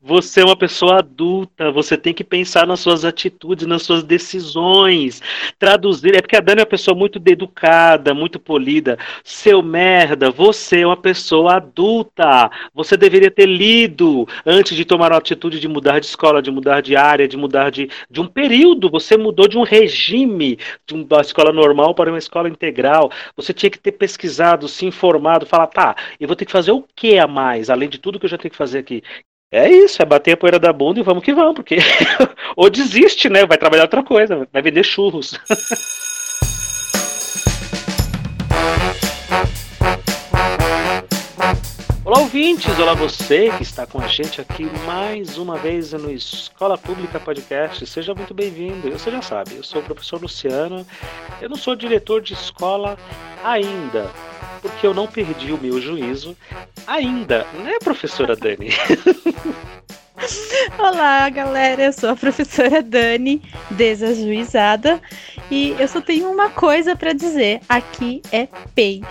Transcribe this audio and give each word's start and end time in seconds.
Você 0.00 0.40
é 0.42 0.44
uma 0.44 0.56
pessoa 0.56 0.98
adulta, 1.00 1.72
você 1.72 1.96
tem 1.96 2.14
que 2.14 2.22
pensar 2.22 2.64
nas 2.68 2.78
suas 2.78 3.04
atitudes, 3.04 3.66
nas 3.66 3.82
suas 3.82 4.04
decisões. 4.04 5.20
Traduzir. 5.58 6.14
É 6.14 6.22
porque 6.22 6.36
a 6.36 6.40
Dani 6.40 6.60
é 6.60 6.62
uma 6.62 6.70
pessoa 6.70 6.96
muito 6.96 7.20
educada, 7.26 8.14
muito 8.14 8.38
polida. 8.38 8.96
Seu 9.24 9.60
merda, 9.60 10.30
você 10.30 10.82
é 10.82 10.86
uma 10.86 10.96
pessoa 10.96 11.56
adulta. 11.56 12.48
Você 12.72 12.96
deveria 12.96 13.28
ter 13.28 13.46
lido 13.46 14.26
antes 14.46 14.76
de 14.76 14.84
tomar 14.84 15.12
a 15.12 15.16
atitude 15.16 15.58
de 15.58 15.66
mudar 15.66 15.98
de 15.98 16.06
escola, 16.06 16.40
de 16.40 16.50
mudar 16.52 16.80
de 16.80 16.94
área, 16.94 17.26
de 17.26 17.36
mudar 17.36 17.70
de, 17.70 17.90
de 18.08 18.20
um 18.20 18.26
período. 18.28 18.88
Você 18.90 19.16
mudou 19.16 19.48
de 19.48 19.58
um 19.58 19.64
regime, 19.64 20.60
de 20.86 20.94
uma 20.94 21.20
escola 21.20 21.52
normal 21.52 21.92
para 21.92 22.08
uma 22.10 22.18
escola 22.18 22.48
integral. 22.48 23.10
Você 23.36 23.52
tinha 23.52 23.68
que 23.68 23.78
ter 23.78 23.92
pesquisado, 23.92 24.68
se 24.68 24.86
informado, 24.86 25.44
falar, 25.44 25.66
tá, 25.66 25.96
eu 26.20 26.28
vou 26.28 26.36
ter 26.36 26.44
que 26.44 26.52
fazer 26.52 26.70
o 26.70 26.84
que 26.94 27.18
a 27.18 27.26
mais, 27.26 27.68
além 27.68 27.88
de 27.88 27.98
tudo 27.98 28.20
que 28.20 28.26
eu 28.26 28.30
já 28.30 28.38
tenho 28.38 28.52
que 28.52 28.56
fazer 28.56 28.78
aqui. 28.78 29.02
É 29.50 29.66
isso, 29.66 30.02
é 30.02 30.04
bater 30.04 30.32
a 30.32 30.36
poeira 30.36 30.58
da 30.58 30.70
bunda 30.74 31.00
e 31.00 31.02
vamos 31.02 31.24
que 31.24 31.32
vamos, 31.32 31.54
porque 31.54 31.78
ou 32.54 32.68
desiste, 32.68 33.30
né? 33.30 33.46
Vai 33.46 33.56
trabalhar 33.56 33.84
outra 33.84 34.02
coisa, 34.02 34.46
vai 34.52 34.60
vender 34.60 34.84
churros. 34.84 35.40
Olá, 42.04 42.18
ouvintes! 42.18 42.78
Olá, 42.78 42.92
você 42.92 43.50
que 43.56 43.62
está 43.62 43.86
com 43.86 43.98
a 43.98 44.06
gente 44.06 44.38
aqui 44.38 44.64
mais 44.84 45.38
uma 45.38 45.56
vez 45.56 45.94
no 45.94 46.10
Escola 46.10 46.76
Pública 46.76 47.18
Podcast. 47.18 47.86
Seja 47.86 48.14
muito 48.14 48.34
bem-vindo. 48.34 48.90
Você 48.90 49.10
já 49.10 49.22
sabe, 49.22 49.56
eu 49.56 49.64
sou 49.64 49.80
o 49.80 49.84
professor 49.84 50.20
Luciano. 50.20 50.86
Eu 51.40 51.48
não 51.48 51.56
sou 51.56 51.74
diretor 51.74 52.20
de 52.20 52.34
escola 52.34 52.98
ainda, 53.42 54.10
porque 54.60 54.86
eu 54.86 54.92
não 54.92 55.06
perdi 55.06 55.54
o 55.54 55.58
meu 55.58 55.80
juízo 55.80 56.36
ainda, 56.88 57.46
né, 57.62 57.78
professora 57.84 58.34
Dani? 58.34 58.70
Olá, 60.78 61.28
galera. 61.28 61.84
Eu 61.84 61.92
sou 61.92 62.10
a 62.10 62.16
professora 62.16 62.82
Dani, 62.82 63.42
desajuizada, 63.70 65.00
e 65.50 65.76
eu 65.78 65.86
só 65.86 66.00
tenho 66.00 66.30
uma 66.30 66.50
coisa 66.50 66.96
para 66.96 67.12
dizer: 67.12 67.60
aqui 67.68 68.22
é 68.32 68.48
PEI. 68.74 69.02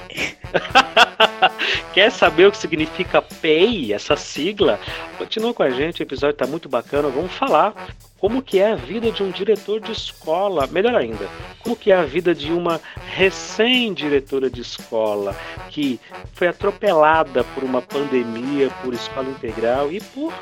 Quer 1.93 2.11
saber 2.11 2.47
o 2.47 2.51
que 2.51 2.57
significa 2.57 3.21
PEI, 3.21 3.93
essa 3.93 4.15
sigla? 4.15 4.79
Continua 5.17 5.53
com 5.53 5.63
a 5.63 5.69
gente, 5.69 6.01
o 6.01 6.03
episódio 6.03 6.33
está 6.33 6.45
muito 6.45 6.69
bacana. 6.69 7.07
Vamos 7.09 7.33
falar 7.33 7.73
como 8.19 8.41
que 8.41 8.59
é 8.59 8.71
a 8.71 8.75
vida 8.75 9.11
de 9.11 9.23
um 9.23 9.29
diretor 9.31 9.79
de 9.79 9.91
escola, 9.91 10.67
melhor 10.67 10.95
ainda, 10.95 11.27
como 11.63 11.75
que 11.75 11.91
é 11.91 11.95
a 11.95 12.03
vida 12.03 12.33
de 12.33 12.51
uma 12.51 12.81
recém-diretora 13.15 14.49
de 14.49 14.61
escola 14.61 15.35
que 15.69 15.99
foi 16.33 16.47
atropelada 16.47 17.43
por 17.43 17.63
uma 17.63 17.81
pandemia, 17.81 18.69
por 18.83 18.93
escola 18.93 19.29
integral 19.29 19.91
e 19.91 20.01
por 20.01 20.33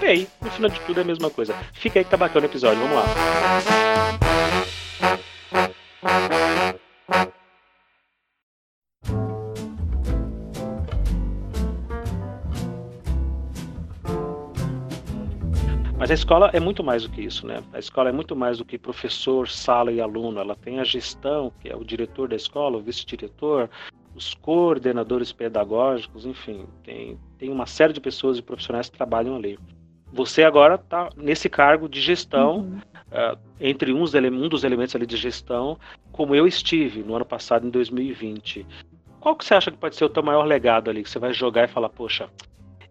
PEI. 0.00 0.28
No 0.40 0.50
final 0.50 0.70
de 0.70 0.80
tudo 0.80 1.00
é 1.00 1.02
a 1.02 1.06
mesma 1.06 1.30
coisa. 1.30 1.54
Fica 1.74 1.98
aí 1.98 2.04
que 2.04 2.10
tá 2.10 2.16
bacana 2.16 2.46
o 2.46 2.48
episódio, 2.48 2.80
vamos 2.80 2.96
lá. 2.96 3.04
Mas 16.08 16.12
a 16.12 16.22
escola 16.22 16.50
é 16.54 16.58
muito 16.58 16.82
mais 16.82 17.02
do 17.02 17.10
que 17.10 17.20
isso, 17.20 17.46
né? 17.46 17.62
A 17.70 17.78
escola 17.78 18.08
é 18.08 18.12
muito 18.12 18.34
mais 18.34 18.56
do 18.56 18.64
que 18.64 18.78
professor, 18.78 19.46
sala 19.46 19.92
e 19.92 20.00
aluno. 20.00 20.40
Ela 20.40 20.56
tem 20.56 20.80
a 20.80 20.84
gestão, 20.84 21.52
que 21.60 21.68
é 21.68 21.76
o 21.76 21.84
diretor 21.84 22.28
da 22.28 22.34
escola, 22.34 22.78
o 22.78 22.80
vice-diretor, 22.80 23.68
os 24.14 24.32
coordenadores 24.32 25.32
pedagógicos, 25.32 26.24
enfim, 26.24 26.64
tem, 26.82 27.18
tem 27.36 27.50
uma 27.50 27.66
série 27.66 27.92
de 27.92 28.00
pessoas 28.00 28.38
e 28.38 28.42
profissionais 28.42 28.88
que 28.88 28.96
trabalham 28.96 29.36
ali. 29.36 29.58
Você 30.10 30.44
agora 30.44 30.76
está 30.76 31.10
nesse 31.14 31.46
cargo 31.46 31.86
de 31.86 32.00
gestão, 32.00 32.60
uhum. 32.60 32.78
uh, 33.12 33.38
entre 33.60 33.92
uns, 33.92 34.14
um 34.14 34.48
dos 34.48 34.64
elementos 34.64 34.96
ali 34.96 35.04
de 35.04 35.18
gestão, 35.18 35.78
como 36.10 36.34
eu 36.34 36.46
estive 36.46 37.02
no 37.02 37.16
ano 37.16 37.26
passado, 37.26 37.66
em 37.66 37.70
2020. 37.70 38.66
Qual 39.20 39.36
que 39.36 39.44
você 39.44 39.52
acha 39.52 39.70
que 39.70 39.76
pode 39.76 39.94
ser 39.94 40.06
o 40.06 40.08
teu 40.08 40.22
maior 40.22 40.46
legado 40.46 40.88
ali, 40.88 41.02
que 41.02 41.10
você 41.10 41.18
vai 41.18 41.34
jogar 41.34 41.64
e 41.64 41.68
falar, 41.68 41.90
poxa, 41.90 42.30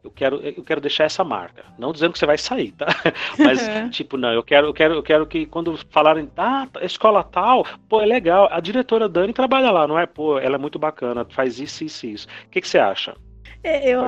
eu 0.03 0.12
quero, 0.12 0.38
eu 0.38 0.63
quero 0.63 0.81
deixar 0.81 1.06
essa 1.06 1.24
marca. 1.24 1.66
Não 1.78 1.91
dizendo 1.91 2.13
que 2.13 2.19
você 2.19 2.25
vai 2.25 2.38
sair, 2.38 2.72
tá? 2.72 2.88
Mas, 3.38 3.62
tipo, 3.96 4.18
não, 4.18 4.31
eu 4.31 4.44
quero, 4.44 4.68
eu 4.68 4.74
quero, 4.74 4.94
eu 4.94 5.03
quero 5.03 5.28
que 5.28 5.46
quando 5.46 5.78
falarem, 5.90 6.30
ah, 6.38 6.68
escola 6.81 7.24
tal, 7.24 7.66
pô, 7.90 8.02
é 8.02 8.06
legal. 8.06 8.47
A 8.52 8.59
diretora 8.59 9.09
Dani 9.09 9.34
trabalha 9.34 9.72
lá, 9.72 9.88
não 9.88 10.00
é? 10.00 10.06
Pô, 10.06 10.40
ela 10.40 10.56
é 10.56 10.59
muito 10.59 10.80
bacana, 10.80 11.25
faz 11.30 11.59
isso, 11.59 11.84
isso, 11.84 12.06
isso. 12.06 12.28
O 12.46 12.50
que, 12.50 12.62
que 12.62 12.68
você 12.68 12.80
acha? 12.80 13.16
É, 13.63 13.90
eu, 13.90 14.02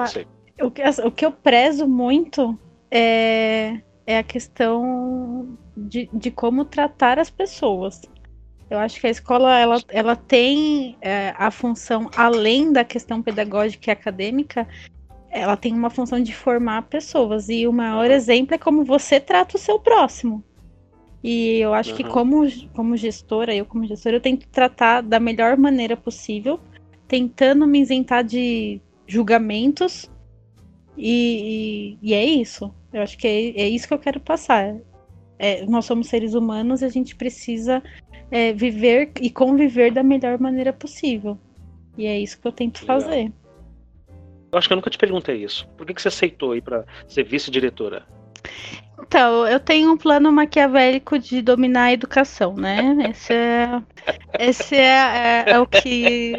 o, 0.61 0.71
que, 0.71 0.83
o 1.05 1.11
que 1.11 1.25
eu 1.25 1.31
prezo 1.31 1.87
muito 1.87 2.57
é, 2.91 3.81
é 4.05 4.17
a 4.17 4.23
questão 4.23 5.57
de, 5.75 6.09
de 6.13 6.31
como 6.31 6.65
tratar 6.65 7.19
as 7.19 7.29
pessoas. 7.29 8.01
Eu 8.69 8.77
acho 8.77 9.01
que 9.01 9.07
a 9.07 9.09
escola 9.09 9.57
ela, 9.57 9.81
ela 9.89 10.15
tem 10.15 10.95
é, 11.01 11.33
a 11.37 11.49
função, 11.49 12.09
além 12.15 12.71
da 12.71 12.83
questão 12.83 13.21
pedagógica 13.21 13.89
e 13.89 13.91
acadêmica, 13.91 14.67
ela 15.29 15.55
tem 15.55 15.73
uma 15.73 15.89
função 15.89 16.21
de 16.21 16.33
formar 16.33 16.83
pessoas. 16.83 17.49
E 17.49 17.67
o 17.67 17.73
maior 17.73 18.09
exemplo 18.09 18.55
é 18.55 18.57
como 18.57 18.83
você 18.83 19.19
trata 19.19 19.57
o 19.57 19.59
seu 19.59 19.79
próximo. 19.79 20.43
E 21.23 21.59
eu 21.59 21.73
acho 21.73 21.91
uhum. 21.91 21.97
que 21.97 22.03
como, 22.03 22.47
como 22.73 22.97
gestora, 22.97 23.53
eu 23.53 23.65
como 23.65 23.85
gestora, 23.85 24.15
eu 24.15 24.21
tento 24.21 24.47
tratar 24.47 25.01
da 25.01 25.19
melhor 25.19 25.57
maneira 25.57 25.97
possível, 25.97 26.59
tentando 27.07 27.67
me 27.67 27.81
isentar 27.81 28.23
de 28.23 28.81
julgamentos. 29.05 30.09
E, 30.97 31.97
e, 32.01 32.09
e 32.09 32.13
é 32.13 32.25
isso. 32.25 32.73
Eu 32.91 33.01
acho 33.01 33.17
que 33.17 33.27
é, 33.27 33.61
é, 33.61 33.69
isso 33.69 33.87
que 33.87 33.93
eu 33.93 33.99
quero 33.99 34.19
passar. 34.19 34.75
É, 35.37 35.65
nós 35.65 35.85
somos 35.85 36.07
seres 36.07 36.33
humanos 36.33 36.81
e 36.81 36.85
a 36.85 36.89
gente 36.89 37.15
precisa 37.15 37.83
é, 38.31 38.51
viver 38.53 39.11
e 39.21 39.29
conviver 39.29 39.91
da 39.91 40.03
melhor 40.03 40.39
maneira 40.39 40.73
possível. 40.73 41.37
E 41.97 42.05
é 42.05 42.17
isso 42.19 42.39
que 42.39 42.47
eu 42.47 42.51
tento 42.51 42.81
Legal. 42.81 43.01
fazer. 43.01 43.31
Eu 44.51 44.57
acho 44.57 44.67
que 44.67 44.73
eu 44.73 44.77
nunca 44.77 44.89
te 44.89 44.97
perguntei 44.97 45.43
isso. 45.43 45.67
Por 45.77 45.85
que, 45.85 45.93
que 45.93 46.01
você 46.01 46.07
aceitou 46.07 46.55
ir 46.55 46.61
para 46.61 46.83
ser 47.07 47.23
vice-diretora? 47.23 48.03
Então, 49.01 49.47
eu 49.47 49.59
tenho 49.59 49.91
um 49.91 49.97
plano 49.97 50.31
maquiavélico 50.31 51.17
de 51.17 51.41
dominar 51.41 51.85
a 51.85 51.93
educação, 51.93 52.55
né? 52.55 52.95
Esse 53.09 53.33
é, 53.33 53.81
esse 54.37 54.75
é, 54.75 55.43
é, 55.47 55.51
é 55.51 55.59
o 55.59 55.65
que. 55.65 56.33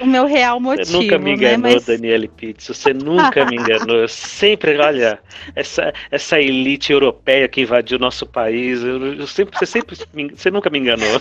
O, 0.00 0.04
o, 0.04 0.06
meu 0.06 0.26
real 0.26 0.60
motivo. 0.60 0.86
Você 0.86 0.98
nunca 0.98 1.18
me 1.18 1.24
né? 1.24 1.36
enganou, 1.36 1.68
né? 1.68 1.74
Mas... 1.74 1.86
Daniele 1.86 2.28
Pitts. 2.28 2.68
Você 2.68 2.92
nunca 2.92 3.44
me 3.46 3.56
enganou. 3.56 3.96
Eu 3.96 4.08
sempre, 4.08 4.76
olha, 4.78 5.18
essa, 5.54 5.92
essa 6.10 6.40
elite 6.40 6.92
europeia 6.92 7.48
que 7.48 7.62
invadiu 7.62 7.96
o 7.96 8.00
nosso 8.00 8.26
país. 8.26 8.82
Eu, 8.82 9.14
eu 9.14 9.26
sempre, 9.26 9.58
você 9.58 9.66
sempre. 9.66 9.96
Você 10.34 10.50
nunca 10.50 10.68
me 10.68 10.78
enganou. 10.78 11.08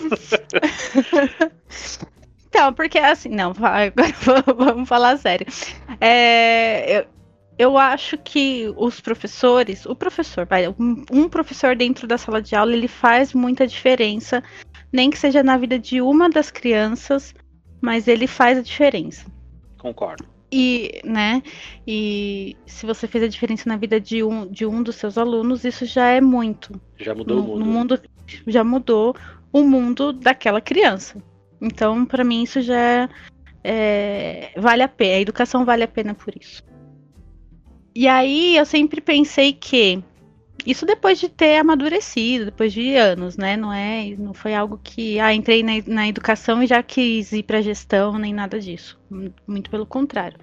Então, 2.50 2.74
porque 2.74 2.97
assim, 2.97 3.29
não, 3.29 3.51
agora 3.51 3.91
vamos 4.57 4.89
falar 4.89 5.18
sério. 5.18 5.45
É, 6.00 7.00
eu, 7.00 7.06
eu 7.58 7.78
acho 7.78 8.18
que 8.18 8.72
os 8.78 9.02
professores, 9.02 9.85
o 9.85 9.96
professor, 9.96 10.47
um, 10.80 11.03
um 11.12 11.30
professor 11.30 11.75
dentro 11.75 12.08
da 12.08 12.18
sala 12.18 12.41
de 12.41 12.56
aula, 12.56 12.74
ele 12.74 12.88
faz 12.88 13.34
muita 13.34 13.66
diferença, 13.66 14.44
nem 14.91 15.09
que 15.09 15.18
seja 15.18 15.41
na 15.41 15.57
vida 15.57 15.80
de 15.80 16.02
uma 16.02 16.30
das 16.30 16.52
crianças, 16.52 17.34
mas 17.81 18.07
ele 18.07 18.28
faz 18.28 18.57
a 18.57 18.62
diferença. 18.62 19.25
Concordo. 19.78 20.25
E, 20.52 21.02
né, 21.03 21.44
e 21.86 22.56
se 22.66 22.86
você 22.86 23.06
fez 23.06 23.24
a 23.24 23.28
diferença 23.28 23.68
na 23.68 23.75
vida 23.75 24.00
de 24.00 24.24
um, 24.24 24.47
de 24.47 24.66
um 24.66 24.81
dos 24.81 24.96
seus 24.96 25.18
alunos, 25.18 25.66
isso 25.66 25.86
já 25.86 26.07
é 26.07 26.22
muito. 26.22 26.80
Já 26.97 27.13
mudou 27.13 27.38
no, 27.38 27.44
o 27.44 27.47
mundo. 27.47 27.59
No 27.59 27.66
mundo 27.66 28.02
já 28.46 28.63
mudou 28.63 29.16
o 29.52 29.63
mundo 29.63 30.13
daquela 30.13 30.62
criança. 30.62 31.22
Então, 31.62 32.06
para 32.06 32.24
mim, 32.24 32.44
isso 32.44 32.62
já 32.62 32.78
é, 32.78 33.09
é, 33.69 34.51
vale 34.55 34.81
a 34.81 34.88
pena. 34.88 35.17
A 35.17 35.22
educação 35.22 35.66
vale 35.66 35.83
a 35.83 35.88
pena 35.88 36.13
por 36.13 36.33
isso. 36.39 36.63
E 37.94 38.07
aí, 38.07 38.55
eu 38.55 38.66
sempre 38.66 39.01
pensei 39.01 39.51
que 39.51 40.01
isso 40.65 40.86
depois 40.86 41.19
de 41.19 41.27
ter 41.27 41.57
amadurecido, 41.57 42.45
depois 42.45 42.71
de 42.71 42.95
anos, 42.95 43.36
né? 43.36 43.57
Não 43.57 43.74
é, 43.74 44.15
não 44.18 44.33
foi 44.33 44.56
algo 44.56 44.80
que 44.81 45.19
ah, 45.19 45.33
entrei 45.33 45.63
na, 45.63 45.74
na 45.86 46.07
educação 46.07 46.63
e 46.63 46.68
já 46.68 46.81
quis 46.81 47.31
ir 47.33 47.44
para 47.44 47.62
gestão 47.62 48.18
nem 48.18 48.33
nada 48.33 48.59
disso. 48.59 48.97
Muito 49.45 49.69
pelo 49.69 49.86
contrário. 49.86 50.39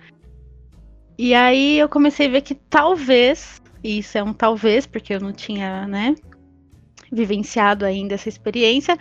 E 1.16 1.34
aí 1.34 1.78
eu 1.78 1.88
comecei 1.88 2.26
a 2.26 2.30
ver 2.30 2.40
que 2.42 2.54
talvez, 2.54 3.62
isso 3.82 4.18
é 4.18 4.22
um 4.22 4.32
talvez, 4.32 4.86
porque 4.86 5.14
eu 5.14 5.20
não 5.20 5.32
tinha, 5.32 5.86
né, 5.86 6.14
vivenciado 7.12 7.84
ainda 7.84 8.14
essa 8.14 8.28
experiência, 8.28 8.98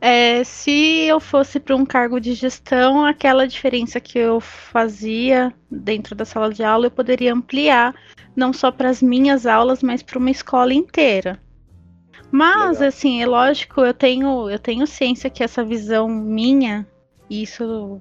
é, 0.00 0.42
se 0.44 1.06
eu 1.06 1.20
fosse 1.20 1.60
para 1.60 1.76
um 1.76 1.84
cargo 1.84 2.20
de 2.20 2.32
gestão, 2.32 3.04
aquela 3.04 3.46
diferença 3.46 4.00
que 4.00 4.18
eu 4.18 4.40
fazia 4.40 5.52
dentro 5.70 6.14
da 6.14 6.24
sala 6.24 6.52
de 6.52 6.62
aula, 6.62 6.86
eu 6.86 6.90
poderia 6.90 7.34
ampliar, 7.34 7.94
não 8.34 8.52
só 8.52 8.70
para 8.72 8.88
as 8.88 9.02
minhas 9.02 9.46
aulas, 9.46 9.82
mas 9.82 10.02
para 10.02 10.18
uma 10.18 10.30
escola 10.30 10.72
inteira. 10.72 11.38
Mas, 12.32 12.78
Legal. 12.78 12.88
assim, 12.88 13.22
é 13.22 13.26
lógico, 13.26 13.80
eu 13.80 13.92
tenho, 13.92 14.48
eu 14.48 14.58
tenho 14.58 14.86
ciência 14.86 15.28
que 15.28 15.42
essa 15.42 15.64
visão 15.64 16.08
minha, 16.08 16.86
isso 17.28 18.00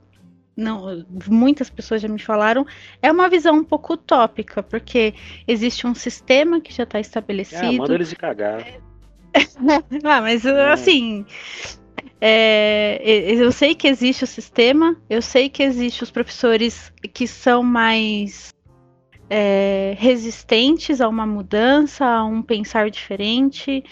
não, 0.59 1.05
muitas 1.27 1.69
pessoas 1.69 2.01
já 2.01 2.07
me 2.07 2.19
falaram, 2.19 2.65
é 3.01 3.11
uma 3.11 3.29
visão 3.29 3.55
um 3.55 3.63
pouco 3.63 3.93
utópica, 3.93 4.61
porque 4.61 5.13
existe 5.47 5.87
um 5.87 5.95
sistema 5.95 6.59
que 6.61 6.73
já 6.73 6.83
está 6.83 6.99
estabelecido. 6.99 7.65
Ah, 7.65 7.71
manda 7.71 7.93
eles 7.95 8.13
cagar. 8.13 8.65
ah, 10.03 10.21
mas 10.21 10.45
é. 10.45 10.71
assim, 10.71 11.25
é, 12.21 13.01
eu 13.33 13.51
sei 13.51 13.74
que 13.74 13.88
existe 13.88 14.24
o 14.24 14.27
sistema, 14.27 14.95
eu 15.10 15.21
sei 15.21 15.50
que 15.50 15.63
existe 15.63 16.04
os 16.04 16.12
professores 16.12 16.92
que 17.13 17.25
são 17.25 17.63
mais 17.63 18.54
é, 19.30 19.95
resistentes 19.98 21.00
a 21.00 21.07
uma 21.07 21.25
mudança, 21.25 22.06
a 22.06 22.25
um 22.25 22.42
pensar 22.42 22.89
diferente, 22.89 23.83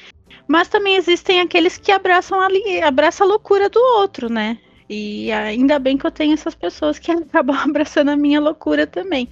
mas 0.48 0.68
também 0.68 0.96
existem 0.96 1.40
aqueles 1.40 1.78
que 1.78 1.92
abraçam 1.92 2.42
ali, 2.42 2.82
abraçam 2.82 3.26
a 3.26 3.30
loucura 3.30 3.70
do 3.70 3.80
outro, 3.80 4.32
né? 4.32 4.58
E 4.90 5.32
ainda 5.32 5.80
bem 5.80 5.98
que 5.98 6.06
eu 6.06 6.12
tenho 6.12 6.34
essas 6.34 6.56
pessoas 6.56 6.98
que 6.98 7.12
acabam 7.12 7.56
abraçando 7.58 8.10
a 8.10 8.18
minha 8.18 8.40
loucura 8.40 8.88
também. 8.88 9.30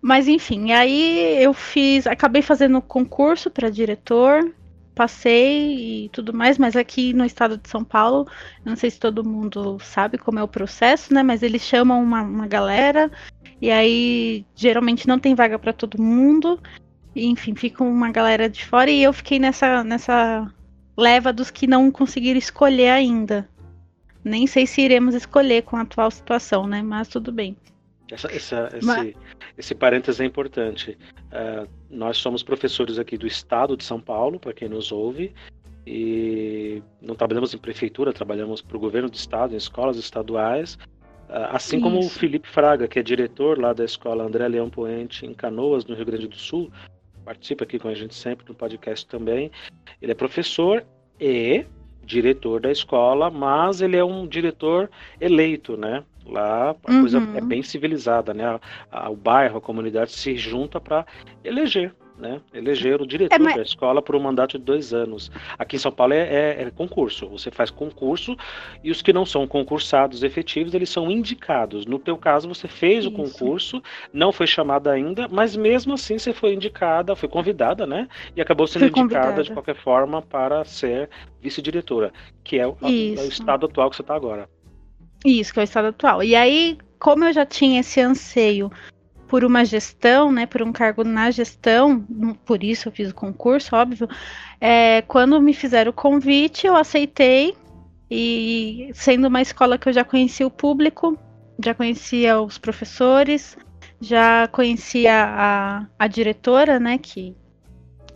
Mas 0.00 0.28
enfim, 0.28 0.72
aí 0.72 1.42
eu 1.42 1.52
fiz, 1.52 2.06
acabei 2.06 2.40
fazendo 2.40 2.80
concurso 2.80 3.50
para 3.50 3.68
diretor, 3.68 4.54
passei 4.98 6.06
e 6.06 6.08
tudo 6.08 6.34
mais, 6.34 6.58
mas 6.58 6.74
aqui 6.74 7.12
no 7.12 7.24
estado 7.24 7.56
de 7.56 7.68
São 7.68 7.84
Paulo, 7.84 8.26
não 8.64 8.74
sei 8.74 8.90
se 8.90 8.98
todo 8.98 9.24
mundo 9.24 9.78
sabe 9.80 10.18
como 10.18 10.40
é 10.40 10.42
o 10.42 10.48
processo, 10.48 11.14
né? 11.14 11.22
Mas 11.22 11.40
eles 11.44 11.62
chamam 11.62 12.02
uma, 12.02 12.22
uma 12.22 12.48
galera 12.48 13.08
e 13.62 13.70
aí 13.70 14.44
geralmente 14.56 15.06
não 15.06 15.16
tem 15.16 15.36
vaga 15.36 15.56
para 15.56 15.72
todo 15.72 16.02
mundo. 16.02 16.60
E, 17.14 17.26
enfim, 17.26 17.54
fica 17.54 17.84
uma 17.84 18.10
galera 18.10 18.48
de 18.50 18.64
fora 18.64 18.90
e 18.90 19.00
eu 19.00 19.12
fiquei 19.12 19.38
nessa 19.38 19.84
nessa 19.84 20.52
leva 20.96 21.32
dos 21.32 21.48
que 21.48 21.68
não 21.68 21.92
conseguiram 21.92 22.38
escolher 22.38 22.90
ainda. 22.90 23.48
Nem 24.24 24.48
sei 24.48 24.66
se 24.66 24.82
iremos 24.82 25.14
escolher 25.14 25.62
com 25.62 25.76
a 25.76 25.82
atual 25.82 26.10
situação, 26.10 26.66
né? 26.66 26.82
Mas 26.82 27.06
tudo 27.06 27.30
bem. 27.30 27.56
Essa, 28.10 28.32
essa, 28.34 28.70
Mas... 28.82 29.08
esse, 29.08 29.16
esse 29.56 29.74
parênteses 29.74 30.20
é 30.20 30.24
importante. 30.24 30.96
Uh, 31.26 31.68
nós 31.90 32.16
somos 32.16 32.42
professores 32.42 32.98
aqui 32.98 33.18
do 33.18 33.26
estado 33.26 33.76
de 33.76 33.84
São 33.84 34.00
Paulo, 34.00 34.38
para 34.38 34.52
quem 34.52 34.68
nos 34.68 34.90
ouve, 34.90 35.34
e 35.86 36.82
não 37.00 37.14
trabalhamos 37.14 37.54
em 37.54 37.58
prefeitura, 37.58 38.12
trabalhamos 38.12 38.60
para 38.62 38.76
o 38.76 38.80
governo 38.80 39.08
do 39.08 39.14
estado, 39.14 39.54
em 39.54 39.56
escolas 39.56 39.96
estaduais. 39.96 40.74
Uh, 41.28 41.50
assim 41.50 41.76
Isso. 41.76 41.84
como 41.84 41.98
o 42.00 42.08
Felipe 42.08 42.48
Fraga, 42.48 42.88
que 42.88 42.98
é 42.98 43.02
diretor 43.02 43.58
lá 43.58 43.72
da 43.72 43.84
escola 43.84 44.24
André 44.24 44.48
Leão 44.48 44.70
Poente, 44.70 45.26
em 45.26 45.34
Canoas, 45.34 45.84
no 45.84 45.94
Rio 45.94 46.06
Grande 46.06 46.28
do 46.28 46.36
Sul, 46.36 46.70
participa 47.24 47.64
aqui 47.64 47.78
com 47.78 47.88
a 47.88 47.94
gente 47.94 48.14
sempre 48.14 48.46
no 48.48 48.54
podcast 48.54 49.06
também. 49.06 49.50
Ele 50.00 50.12
é 50.12 50.14
professor 50.14 50.84
e 51.20 51.66
diretor 52.02 52.60
da 52.60 52.70
escola, 52.70 53.30
mas 53.30 53.82
ele 53.82 53.96
é 53.96 54.04
um 54.04 54.26
diretor 54.26 54.90
eleito, 55.20 55.76
né? 55.76 56.02
Lá 56.28 56.76
a 56.84 56.92
uhum. 56.92 57.00
coisa 57.00 57.18
é 57.34 57.40
bem 57.40 57.62
civilizada, 57.62 58.34
né? 58.34 58.44
A, 58.44 58.60
a, 58.90 59.10
o 59.10 59.16
bairro, 59.16 59.58
a 59.58 59.60
comunidade 59.60 60.12
se 60.12 60.36
junta 60.36 60.80
para 60.80 61.06
eleger 61.42 61.94
né, 62.18 62.40
eleger 62.52 63.00
o 63.00 63.06
diretor 63.06 63.34
é, 63.34 63.38
mas... 63.38 63.54
da 63.54 63.62
escola 63.62 64.02
por 64.02 64.16
um 64.16 64.20
mandato 64.20 64.58
de 64.58 64.64
dois 64.64 64.92
anos. 64.92 65.30
Aqui 65.58 65.76
em 65.76 65.78
São 65.78 65.92
Paulo 65.92 66.12
é, 66.12 66.18
é, 66.18 66.62
é, 66.62 66.70
concurso. 66.70 67.28
Você 67.28 67.50
faz 67.50 67.70
concurso 67.70 68.36
e 68.82 68.90
os 68.90 69.00
que 69.00 69.12
não 69.12 69.24
são 69.24 69.46
concursados 69.46 70.22
efetivos, 70.22 70.74
eles 70.74 70.90
são 70.90 71.10
indicados. 71.10 71.86
No 71.86 71.98
teu 71.98 72.16
caso, 72.16 72.48
você 72.48 72.66
fez 72.66 73.04
Isso. 73.04 73.08
o 73.08 73.16
concurso, 73.16 73.82
não 74.12 74.32
foi 74.32 74.46
chamada 74.46 74.90
ainda, 74.90 75.28
mas 75.28 75.56
mesmo 75.56 75.94
assim 75.94 76.18
você 76.18 76.32
foi 76.32 76.54
indicada, 76.54 77.14
foi 77.14 77.28
convidada, 77.28 77.86
né? 77.86 78.08
E 78.34 78.40
acabou 78.40 78.66
sendo 78.66 78.80
foi 78.80 78.88
indicada 78.88 79.26
convidada. 79.26 79.42
de 79.44 79.52
qualquer 79.52 79.76
forma 79.76 80.20
para 80.20 80.64
ser 80.64 81.08
vice-diretora, 81.40 82.12
que 82.42 82.58
é 82.58 82.66
o, 82.66 82.76
o 82.80 83.28
estado 83.28 83.66
atual 83.66 83.90
que 83.90 83.96
você 83.96 84.02
está 84.02 84.14
agora. 84.14 84.48
Isso, 85.24 85.52
que 85.52 85.60
é 85.60 85.62
o 85.62 85.64
estado 85.64 85.88
atual. 85.88 86.22
E 86.22 86.34
aí, 86.34 86.78
como 86.98 87.24
eu 87.24 87.32
já 87.32 87.44
tinha 87.44 87.80
esse 87.80 88.00
anseio 88.00 88.70
por 89.28 89.44
uma 89.44 89.64
gestão, 89.64 90.32
né, 90.32 90.46
por 90.46 90.62
um 90.62 90.72
cargo 90.72 91.04
na 91.04 91.30
gestão, 91.30 92.00
por 92.46 92.64
isso 92.64 92.88
eu 92.88 92.92
fiz 92.92 93.10
o 93.10 93.14
concurso, 93.14 93.76
óbvio. 93.76 94.08
É, 94.60 95.02
quando 95.02 95.40
me 95.40 95.52
fizeram 95.52 95.90
o 95.90 95.94
convite, 95.94 96.66
eu 96.66 96.74
aceitei 96.74 97.54
e 98.10 98.90
sendo 98.94 99.28
uma 99.28 99.42
escola 99.42 99.76
que 99.76 99.88
eu 99.88 99.92
já 99.92 100.02
conhecia 100.02 100.46
o 100.46 100.50
público, 100.50 101.18
já 101.62 101.74
conhecia 101.74 102.40
os 102.40 102.56
professores, 102.56 103.56
já 104.00 104.48
conhecia 104.48 105.12
a, 105.14 105.86
a 105.98 106.06
diretora, 106.06 106.80
né, 106.80 106.96
que, 106.96 107.36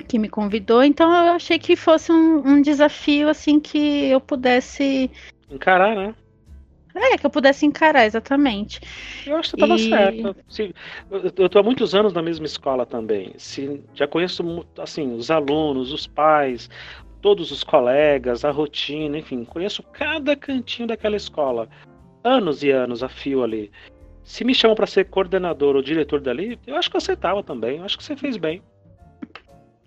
que 0.08 0.18
me 0.18 0.30
convidou, 0.30 0.82
então 0.82 1.10
eu 1.12 1.34
achei 1.34 1.58
que 1.58 1.76
fosse 1.76 2.10
um, 2.10 2.38
um 2.38 2.62
desafio, 2.62 3.28
assim, 3.28 3.60
que 3.60 4.06
eu 4.06 4.20
pudesse... 4.20 5.10
Encarar, 5.50 5.94
né? 5.94 6.14
É, 6.94 7.16
que 7.16 7.24
eu 7.24 7.30
pudesse 7.30 7.64
encarar, 7.64 8.04
exatamente. 8.04 8.80
Eu 9.26 9.36
acho 9.36 9.54
que 9.54 9.60
você 9.60 9.64
estava 9.64 9.80
e... 9.80 9.88
certo. 9.88 10.36
Se, 10.48 10.74
eu 11.10 11.46
estou 11.46 11.60
há 11.60 11.62
muitos 11.62 11.94
anos 11.94 12.12
na 12.12 12.22
mesma 12.22 12.46
escola 12.46 12.84
também. 12.84 13.32
Se, 13.36 13.82
já 13.94 14.06
conheço 14.06 14.66
assim, 14.78 15.14
os 15.14 15.30
alunos, 15.30 15.92
os 15.92 16.06
pais, 16.06 16.68
todos 17.20 17.50
os 17.50 17.64
colegas, 17.64 18.44
a 18.44 18.50
rotina, 18.50 19.18
enfim, 19.18 19.44
conheço 19.44 19.82
cada 19.82 20.36
cantinho 20.36 20.88
daquela 20.88 21.16
escola. 21.16 21.68
Anos 22.24 22.62
e 22.62 22.70
anos 22.70 23.02
a 23.02 23.08
fio 23.08 23.42
ali. 23.42 23.70
Se 24.22 24.44
me 24.44 24.54
chamam 24.54 24.74
para 24.76 24.86
ser 24.86 25.06
coordenador 25.06 25.74
ou 25.74 25.82
diretor 25.82 26.20
dali, 26.20 26.58
eu 26.66 26.76
acho 26.76 26.90
que 26.90 26.96
eu 26.96 26.98
aceitava 26.98 27.42
também. 27.42 27.78
Eu 27.78 27.84
acho 27.84 27.96
que 27.96 28.04
você 28.04 28.16
fez 28.16 28.36
bem. 28.36 28.62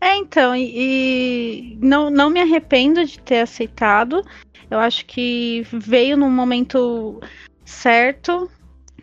É, 0.05 0.17
então, 0.17 0.55
e, 0.55 0.71
e 0.75 1.77
não, 1.81 2.11
não 2.11 2.29
me 2.29 2.39
arrependo 2.39 3.03
de 3.03 3.19
ter 3.19 3.39
aceitado. 3.39 4.21
Eu 4.69 4.77
acho 4.77 5.03
que 5.07 5.65
veio 5.73 6.15
num 6.15 6.29
momento 6.29 7.19
certo, 7.65 8.47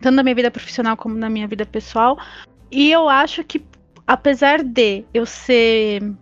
tanto 0.01 0.15
na 0.15 0.23
minha 0.23 0.37
vida 0.37 0.49
profissional 0.49 0.97
como 0.97 1.17
na 1.17 1.29
minha 1.29 1.49
vida 1.49 1.67
pessoal. 1.67 2.17
E 2.71 2.93
eu 2.93 3.09
acho 3.09 3.43
que, 3.43 3.61
apesar 4.07 4.63
de 4.63 5.05
eu 5.13 5.27
ser 5.27 6.15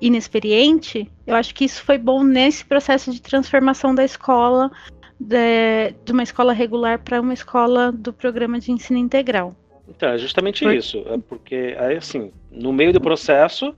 inexperiente, 0.00 1.12
eu 1.26 1.34
acho 1.34 1.54
que 1.54 1.66
isso 1.66 1.84
foi 1.84 1.98
bom 1.98 2.24
nesse 2.24 2.64
processo 2.64 3.12
de 3.12 3.20
transformação 3.20 3.94
da 3.94 4.04
escola, 4.06 4.70
de, 5.20 5.92
de 6.02 6.12
uma 6.12 6.22
escola 6.22 6.54
regular 6.54 6.98
para 7.00 7.20
uma 7.20 7.34
escola 7.34 7.92
do 7.92 8.10
programa 8.10 8.58
de 8.58 8.72
ensino 8.72 8.98
integral. 8.98 9.54
Então, 9.88 10.10
é 10.10 10.18
justamente 10.18 10.64
Por... 10.64 10.74
isso. 10.74 11.04
É 11.06 11.18
porque, 11.28 11.76
aí, 11.78 11.96
assim, 11.96 12.32
no 12.50 12.72
meio 12.72 12.92
do 12.92 13.00
processo, 13.00 13.74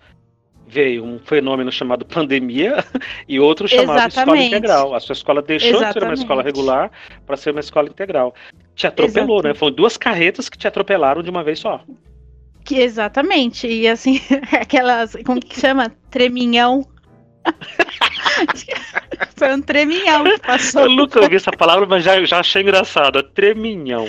veio 0.67 1.05
um 1.05 1.19
fenômeno 1.19 1.73
chamado 1.73 2.05
pandemia 2.07 2.85
e 3.29 3.41
outro 3.41 3.67
chamado 3.67 3.97
Exatamente. 3.97 4.19
escola 4.19 4.39
integral. 4.43 4.95
A 4.95 5.01
sua 5.01 5.13
escola 5.13 5.43
deixou 5.43 5.71
Exatamente. 5.71 5.95
de 5.95 6.01
ser 6.01 6.07
uma 6.07 6.15
escola 6.15 6.43
regular 6.43 6.91
para 7.27 7.37
ser 7.37 7.51
uma 7.51 7.61
escola 7.61 7.89
integral. 7.89 8.35
Te 8.75 8.87
atropelou, 8.87 9.39
Exatamente. 9.39 9.55
né? 9.55 9.59
Foram 9.59 9.75
duas 9.75 9.97
carretas 9.97 10.49
que 10.49 10.59
te 10.59 10.69
atropelaram 10.69 11.23
de 11.23 11.31
uma 11.31 11.43
vez 11.43 11.59
só. 11.59 11.81
Que, 12.65 12.81
exatamente. 12.81 13.67
E 13.67 13.89
assim, 13.89 14.21
aquelas. 14.53 15.17
Como 15.25 15.41
que 15.41 15.59
chama? 15.59 15.91
Treminhão. 16.11 16.87
Foi 19.37 19.55
um 19.55 19.63
treminhão 19.63 20.25
que 20.25 20.39
passou. 20.41 20.83
Eu 20.83 20.91
nunca 20.91 21.21
ouvi 21.21 21.37
essa 21.37 21.51
palavra, 21.51 21.87
mas 21.87 22.05
já, 22.05 22.23
já 22.25 22.41
achei 22.41 22.63
engraçado. 22.63 23.23
Treminhão. 23.23 24.07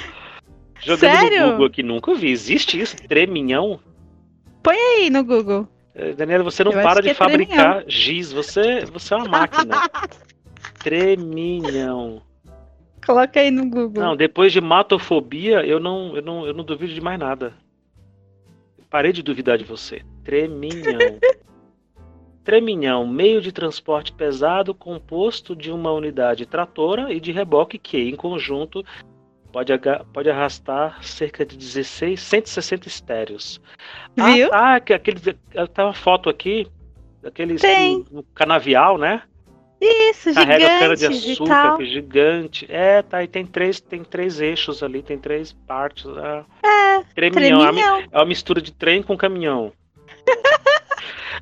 Jogando 0.81 1.11
Sério? 1.11 1.45
no 1.45 1.51
Google 1.51 1.65
aqui, 1.67 1.83
nunca 1.83 2.11
ouvi. 2.11 2.29
Existe 2.29 2.79
isso? 2.79 2.95
Treminhão? 3.07 3.79
Põe 4.63 4.77
aí 4.77 5.09
no 5.09 5.23
Google. 5.23 5.67
Eh, 5.93 6.13
Daniela, 6.13 6.43
você 6.43 6.63
não 6.63 6.71
eu 6.71 6.81
para 6.81 7.01
de 7.01 7.09
é 7.09 7.13
fabricar 7.13 7.83
treminhão. 7.83 7.83
giz. 7.89 8.31
Você, 8.31 8.85
você 8.85 9.13
é 9.13 9.17
uma 9.17 9.27
máquina. 9.27 9.75
treminhão. 10.79 12.21
Coloca 13.05 13.39
aí 13.39 13.51
no 13.51 13.69
Google. 13.69 14.03
Não, 14.03 14.15
depois 14.15 14.53
de 14.53 14.61
matofobia, 14.61 15.65
eu 15.65 15.79
não, 15.79 16.15
eu 16.15 16.21
não, 16.21 16.45
eu 16.45 16.53
não 16.53 16.63
duvido 16.63 16.93
de 16.93 17.01
mais 17.01 17.19
nada. 17.19 17.53
Parei 18.89 19.11
de 19.11 19.21
duvidar 19.21 19.57
de 19.57 19.63
você. 19.63 20.01
Treminhão. 20.23 21.19
Treminhão, 22.43 23.05
meio 23.05 23.41
de 23.41 23.51
transporte 23.51 24.11
pesado 24.11 24.73
composto 24.73 25.55
de 25.55 25.71
uma 25.71 25.91
unidade 25.91 26.45
tratora 26.45 27.13
e 27.13 27.19
de 27.19 27.31
reboque 27.31 27.77
que, 27.77 27.97
em 27.97 28.15
conjunto, 28.15 28.83
pode, 29.51 29.71
pode 30.13 30.29
arrastar 30.29 31.03
cerca 31.03 31.45
de 31.45 31.57
16, 31.57 32.19
160 32.19 32.87
estéreos. 32.87 33.61
Ah, 34.17 34.31
Viu? 34.31 34.49
Ah, 34.51 34.79
tá, 34.79 34.95
aquele, 34.95 35.19
tá 35.73 35.85
uma 35.85 35.93
foto 35.93 36.29
aqui, 36.29 36.67
daqueles 37.21 37.61
Tem. 37.61 38.05
canavial, 38.33 38.97
né? 38.97 39.23
Isso, 39.81 40.33
Carrega 40.33 40.59
gigante. 40.59 40.79
cana 40.79 40.95
de 40.95 41.05
açúcar, 41.05 41.77
que 41.77 41.83
é 41.83 41.85
gigante. 41.85 42.67
É, 42.69 43.01
tá, 43.01 43.23
e 43.23 43.27
tem 43.27 43.45
três, 43.45 43.79
tem 43.79 44.03
três 44.03 44.41
eixos 44.41 44.83
ali, 44.83 45.01
tem 45.01 45.17
três 45.17 45.53
partes. 45.53 46.05
É, 46.05 46.43
é 46.67 47.03
treminhão. 47.15 47.63
É, 47.77 48.07
é 48.11 48.17
uma 48.17 48.25
mistura 48.25 48.61
de 48.61 48.73
trem 48.73 49.01
com 49.01 49.17
caminhão. 49.17 49.71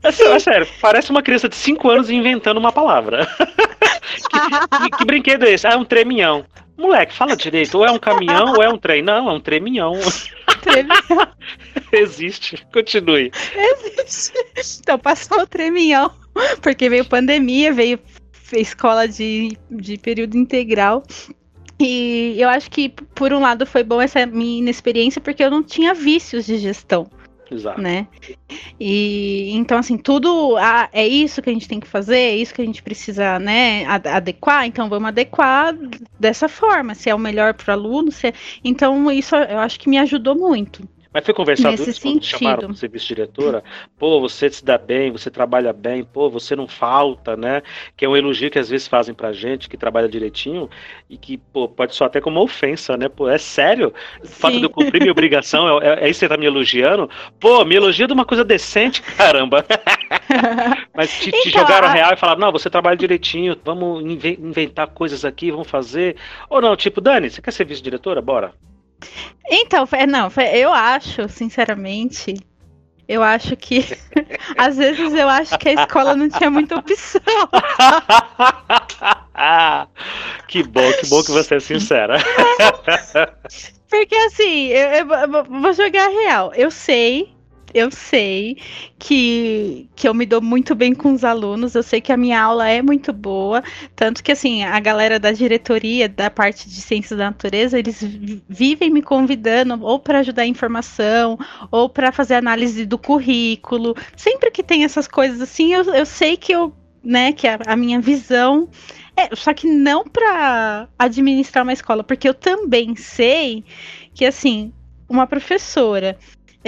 É, 0.03 0.09
é 0.09 0.39
sério, 0.39 0.67
parece 0.79 1.09
uma 1.09 1.23
criança 1.23 1.49
de 1.49 1.55
5 1.55 1.89
anos 1.89 2.09
inventando 2.11 2.57
uma 2.57 2.71
palavra. 2.71 3.25
que, 4.29 4.77
que, 4.77 4.97
que, 4.97 5.05
brinquedo 5.05 5.43
é 5.43 5.51
esse? 5.53 5.65
Ah, 5.65 5.71
é 5.71 5.75
um 5.75 5.83
treminhão. 5.83 6.45
Moleque, 6.77 7.13
fala 7.13 7.35
direito. 7.35 7.77
Ou 7.77 7.85
é 7.85 7.91
um 7.91 7.99
caminhão 7.99 8.53
ou 8.53 8.63
é 8.63 8.69
um 8.69 8.77
trem. 8.77 9.01
Não, 9.01 9.29
é 9.29 9.33
um 9.33 9.39
treminhão. 9.39 9.93
Treminhão. 10.61 11.27
Existe. 11.91 12.65
Continue. 12.71 13.31
Existe. 13.55 14.79
Então 14.79 14.99
passou 14.99 15.41
o 15.41 15.47
treminhão. 15.47 16.11
Porque 16.61 16.87
veio 16.87 17.03
pandemia, 17.03 17.73
veio 17.73 17.99
escola 18.53 19.07
de, 19.07 19.57
de 19.71 19.97
período 19.97 20.37
integral. 20.37 21.03
E 21.79 22.35
eu 22.37 22.49
acho 22.49 22.71
que, 22.71 22.89
por 22.89 23.31
um 23.33 23.39
lado, 23.39 23.65
foi 23.65 23.83
bom 23.83 24.01
essa 24.01 24.25
minha 24.25 24.59
inexperiência, 24.59 25.21
porque 25.21 25.43
eu 25.43 25.51
não 25.51 25.61
tinha 25.61 25.93
vícios 25.93 26.45
de 26.45 26.57
gestão. 26.57 27.07
Exato. 27.49 27.81
Né? 27.81 28.07
E 28.79 29.51
então, 29.55 29.77
assim, 29.77 29.97
tudo 29.97 30.57
ah, 30.57 30.89
é 30.91 31.07
isso 31.07 31.41
que 31.41 31.49
a 31.49 31.53
gente 31.53 31.67
tem 31.67 31.79
que 31.79 31.87
fazer, 31.87 32.17
é 32.17 32.35
isso 32.35 32.53
que 32.53 32.61
a 32.61 32.65
gente 32.65 32.83
precisa, 32.83 33.39
né, 33.39 33.85
adequar, 33.85 34.65
então 34.65 34.89
vamos 34.89 35.07
adequar 35.07 35.73
dessa 36.19 36.49
forma, 36.49 36.93
se 36.93 37.09
é 37.09 37.15
o 37.15 37.19
melhor 37.19 37.53
para 37.53 37.71
o 37.71 37.79
aluno, 37.79 38.11
se 38.11 38.27
é... 38.27 38.33
então 38.63 39.09
isso 39.11 39.35
eu 39.35 39.59
acho 39.59 39.79
que 39.79 39.89
me 39.89 39.97
ajudou 39.97 40.35
muito. 40.35 40.87
Mas 41.17 41.25
foi 41.25 41.33
conversado 41.33 41.81
isso 41.81 41.99
quando 41.99 42.23
chamaram 42.23 42.67
você 42.67 42.87
vice-diretora? 42.87 43.63
Pô, 43.97 44.21
você 44.21 44.51
se 44.51 44.63
dá 44.63 44.77
bem, 44.77 45.11
você 45.11 45.31
trabalha 45.31 45.73
bem, 45.73 46.03
pô, 46.03 46.29
você 46.29 46.55
não 46.55 46.67
falta, 46.67 47.35
né? 47.35 47.63
Que 47.95 48.05
é 48.05 48.07
um 48.07 48.15
elogio 48.15 48.51
que 48.51 48.59
às 48.59 48.69
vezes 48.69 48.87
fazem 48.87 49.15
pra 49.15 49.33
gente, 49.33 49.67
que 49.67 49.75
trabalha 49.75 50.07
direitinho, 50.07 50.69
e 51.09 51.17
que, 51.17 51.39
pô, 51.39 51.67
pode 51.67 51.95
soar 51.95 52.09
até 52.09 52.21
como 52.21 52.37
uma 52.37 52.45
ofensa, 52.45 52.95
né? 52.95 53.09
Pô, 53.09 53.27
é 53.27 53.39
sério? 53.39 53.91
O 54.23 54.27
fato 54.27 54.59
de 54.59 54.63
eu 54.65 54.69
cumprir 54.69 55.01
minha 55.01 55.11
obrigação, 55.11 55.81
é, 55.81 55.87
é, 55.87 56.05
é 56.05 56.09
isso 56.11 56.19
que 56.19 56.27
você 56.27 56.29
tá 56.29 56.37
me 56.37 56.45
elogiando? 56.45 57.09
Pô, 57.39 57.65
me 57.65 57.73
elogia 57.73 58.05
de 58.05 58.13
uma 58.13 58.23
coisa 58.23 58.45
decente, 58.45 59.01
caramba. 59.01 59.65
Mas 60.95 61.19
te, 61.19 61.29
então, 61.29 61.41
te 61.41 61.49
jogaram 61.49 61.87
a... 61.87 61.91
real 61.91 62.13
e 62.13 62.17
falaram, 62.17 62.41
não, 62.41 62.51
você 62.51 62.69
trabalha 62.69 62.95
direitinho, 62.95 63.57
vamos 63.65 64.03
inventar 64.03 64.85
coisas 64.85 65.25
aqui, 65.25 65.49
vamos 65.49 65.67
fazer. 65.67 66.15
Ou 66.47 66.61
não, 66.61 66.75
tipo, 66.75 67.01
Dani, 67.01 67.27
você 67.27 67.41
quer 67.41 67.49
ser 67.49 67.65
vice-diretora? 67.65 68.21
Bora. 68.21 68.53
Então, 69.49 69.87
não, 70.07 70.29
eu 70.53 70.73
acho, 70.73 71.29
sinceramente, 71.29 72.35
eu 73.07 73.23
acho 73.23 73.55
que 73.55 73.79
às 74.57 74.75
vezes 74.77 75.13
eu 75.13 75.29
acho 75.29 75.57
que 75.57 75.69
a 75.69 75.73
escola 75.73 76.15
não 76.15 76.29
tinha 76.29 76.51
muita 76.51 76.75
opção. 76.75 77.21
que 80.47 80.63
bom, 80.63 80.91
que 80.93 81.07
bom 81.07 81.23
que 81.23 81.31
você 81.31 81.55
é 81.55 81.59
sincera. 81.59 82.17
Porque 83.89 84.15
assim, 84.15 84.67
eu, 84.67 85.07
eu 85.07 85.43
vou 85.45 85.73
jogar 85.73 86.09
real. 86.09 86.53
Eu 86.53 86.69
sei 86.69 87.36
eu 87.77 87.91
sei 87.91 88.57
que, 88.97 89.89
que 89.95 90.07
eu 90.07 90.13
me 90.13 90.25
dou 90.25 90.41
muito 90.41 90.73
bem 90.75 90.93
com 90.93 91.13
os 91.13 91.23
alunos, 91.23 91.75
eu 91.75 91.83
sei 91.83 92.01
que 92.01 92.11
a 92.11 92.17
minha 92.17 92.41
aula 92.41 92.67
é 92.67 92.81
muito 92.81 93.13
boa, 93.13 93.63
tanto 93.95 94.23
que 94.23 94.31
assim, 94.31 94.63
a 94.63 94.79
galera 94.79 95.19
da 95.19 95.31
diretoria, 95.31 96.09
da 96.09 96.29
parte 96.29 96.69
de 96.69 96.81
ciências 96.81 97.17
da 97.17 97.25
natureza, 97.25 97.77
eles 97.77 98.03
vivem 98.47 98.89
me 98.89 99.01
convidando 99.01 99.83
ou 99.83 99.99
para 99.99 100.19
ajudar 100.19 100.43
a 100.43 100.47
informação, 100.47 101.37
ou 101.71 101.89
para 101.89 102.11
fazer 102.11 102.35
análise 102.35 102.85
do 102.85 102.97
currículo. 102.97 103.95
Sempre 104.15 104.51
que 104.51 104.63
tem 104.63 104.83
essas 104.83 105.07
coisas 105.07 105.41
assim, 105.41 105.73
eu, 105.73 105.83
eu 105.93 106.05
sei 106.05 106.37
que 106.37 106.51
eu, 106.51 106.73
né, 107.03 107.31
que 107.33 107.47
a, 107.47 107.59
a 107.65 107.75
minha 107.75 107.99
visão 107.99 108.67
é, 109.15 109.35
só 109.35 109.51
que 109.51 109.67
não 109.67 110.03
para 110.03 110.87
administrar 110.97 111.63
uma 111.63 111.73
escola, 111.73 112.03
porque 112.03 112.29
eu 112.29 112.35
também 112.35 112.95
sei 112.95 113.63
que 114.13 114.23
assim, 114.23 114.71
uma 115.09 115.25
professora 115.25 116.17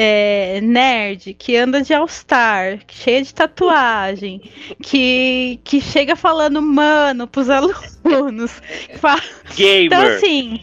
é, 0.02 0.62
nerd, 0.62 1.34
que 1.34 1.58
anda 1.58 1.82
de 1.82 1.94
All-Star, 1.94 2.80
cheia 2.88 3.22
de 3.22 3.34
tatuagem, 3.34 4.42
que, 4.82 5.60
que 5.66 5.82
chega 5.82 6.16
falando 6.16 6.62
mano 6.62 7.28
pros 7.28 7.50
alunos. 7.50 8.62
Gamer. 9.58 9.86
Então, 9.88 10.02
assim, 10.04 10.62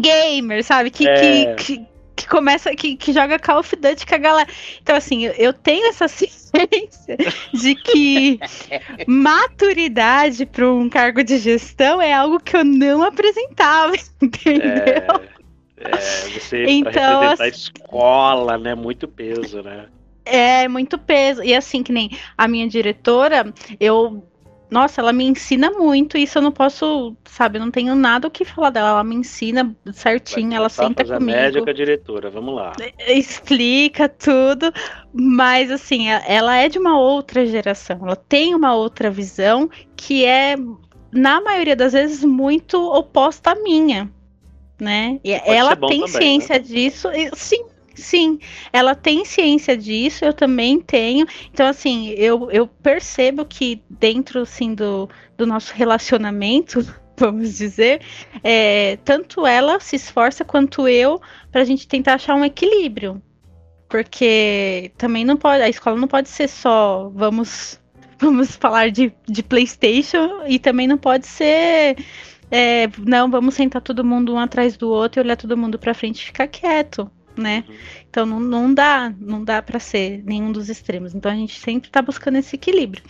gamer, 0.00 0.64
sabe? 0.64 0.90
Que, 0.90 1.06
é. 1.06 1.54
que, 1.56 1.62
que, 1.62 1.86
que, 2.16 2.26
começa, 2.26 2.74
que, 2.74 2.96
que 2.96 3.12
joga 3.12 3.38
Call 3.38 3.60
of 3.60 3.76
Duty 3.76 4.06
com 4.06 4.14
a 4.14 4.18
galera. 4.18 4.48
Então, 4.82 4.96
assim, 4.96 5.26
eu, 5.26 5.32
eu 5.32 5.52
tenho 5.52 5.86
essa 5.86 6.08
ciência 6.08 7.18
de 7.52 7.74
que 7.74 8.40
maturidade 9.06 10.46
para 10.46 10.72
um 10.72 10.88
cargo 10.88 11.22
de 11.22 11.36
gestão 11.36 12.00
é 12.00 12.14
algo 12.14 12.40
que 12.40 12.56
eu 12.56 12.64
não 12.64 13.02
apresentava, 13.02 13.92
entendeu? 14.22 14.70
É. 14.70 15.38
É, 15.80 16.28
você 16.30 16.64
então, 16.64 16.92
representar 16.92 17.32
assim, 17.32 17.42
a 17.42 17.48
escola, 17.48 18.58
né? 18.58 18.74
Muito 18.74 19.06
peso, 19.06 19.62
né? 19.62 19.86
É, 20.24 20.68
muito 20.68 20.98
peso. 20.98 21.42
E 21.42 21.54
assim, 21.54 21.82
que 21.82 21.92
nem 21.92 22.10
a 22.36 22.48
minha 22.48 22.68
diretora, 22.68 23.52
eu. 23.80 24.24
Nossa, 24.70 25.00
ela 25.00 25.14
me 25.14 25.24
ensina 25.24 25.70
muito, 25.70 26.18
isso 26.18 26.36
eu 26.36 26.42
não 26.42 26.52
posso, 26.52 27.16
sabe, 27.24 27.58
não 27.58 27.70
tenho 27.70 27.94
nada 27.94 28.28
o 28.28 28.30
que 28.30 28.44
falar 28.44 28.68
dela. 28.68 28.90
Ela 28.90 29.04
me 29.04 29.14
ensina 29.14 29.74
certinho, 29.94 30.52
ela 30.52 30.68
senta 30.68 31.02
comigo. 31.06 31.24
média 31.24 31.62
com 31.62 31.70
a 31.70 31.72
diretora, 31.72 32.28
vamos 32.28 32.54
lá. 32.54 32.72
Explica 33.06 34.10
tudo, 34.10 34.70
mas 35.10 35.70
assim, 35.70 36.10
ela 36.10 36.54
é 36.54 36.68
de 36.68 36.78
uma 36.78 37.00
outra 37.00 37.46
geração, 37.46 37.98
ela 38.02 38.14
tem 38.14 38.54
uma 38.54 38.74
outra 38.74 39.10
visão 39.10 39.70
que 39.96 40.26
é, 40.26 40.54
na 41.10 41.40
maioria 41.40 41.74
das 41.74 41.94
vezes, 41.94 42.22
muito 42.22 42.78
oposta 42.92 43.52
à 43.52 43.54
minha 43.54 44.12
né? 44.78 45.20
E 45.24 45.32
ela 45.32 45.74
tem 45.76 46.04
também, 46.04 46.08
ciência 46.08 46.56
né? 46.56 46.58
disso, 46.60 47.08
sim, 47.34 47.64
sim, 47.94 48.38
ela 48.72 48.94
tem 48.94 49.24
ciência 49.24 49.76
disso, 49.76 50.24
eu 50.24 50.32
também 50.32 50.80
tenho. 50.80 51.26
Então, 51.52 51.66
assim, 51.66 52.10
eu, 52.10 52.50
eu 52.50 52.66
percebo 52.66 53.44
que 53.44 53.82
dentro, 53.90 54.42
assim, 54.42 54.74
do, 54.74 55.08
do 55.36 55.46
nosso 55.46 55.74
relacionamento, 55.74 56.86
vamos 57.16 57.58
dizer, 57.58 58.00
é, 58.42 58.96
tanto 59.04 59.46
ela 59.46 59.80
se 59.80 59.96
esforça 59.96 60.44
quanto 60.44 60.86
eu 60.86 61.20
para 61.50 61.62
a 61.62 61.64
gente 61.64 61.88
tentar 61.88 62.14
achar 62.14 62.34
um 62.34 62.44
equilíbrio. 62.44 63.20
Porque 63.88 64.92
também 64.98 65.24
não 65.24 65.36
pode, 65.36 65.62
a 65.62 65.68
escola 65.68 65.96
não 65.96 66.06
pode 66.06 66.28
ser 66.28 66.46
só 66.46 67.10
vamos 67.14 67.80
vamos 68.20 68.54
falar 68.56 68.90
de, 68.90 69.12
de 69.26 69.42
PlayStation 69.42 70.42
e 70.46 70.58
também 70.58 70.86
não 70.86 70.98
pode 70.98 71.26
ser 71.26 71.96
é, 72.50 72.88
não, 72.98 73.30
vamos 73.30 73.54
sentar 73.54 73.82
todo 73.82 74.04
mundo 74.04 74.34
um 74.34 74.38
atrás 74.38 74.76
do 74.76 74.88
outro 74.88 75.20
e 75.20 75.22
olhar 75.22 75.36
todo 75.36 75.56
mundo 75.56 75.78
para 75.78 75.92
frente 75.92 76.22
e 76.22 76.24
ficar 76.26 76.46
quieto, 76.46 77.10
né? 77.36 77.64
Uhum. 77.68 77.74
Então 78.08 78.26
não, 78.26 78.40
não 78.40 78.74
dá, 78.74 79.12
não 79.20 79.44
dá 79.44 79.60
para 79.60 79.78
ser 79.78 80.22
nenhum 80.24 80.50
dos 80.50 80.68
extremos. 80.68 81.14
Então 81.14 81.30
a 81.30 81.34
gente 81.34 81.58
sempre 81.58 81.88
está 81.88 82.00
buscando 82.00 82.36
esse 82.36 82.56
equilíbrio. 82.56 83.02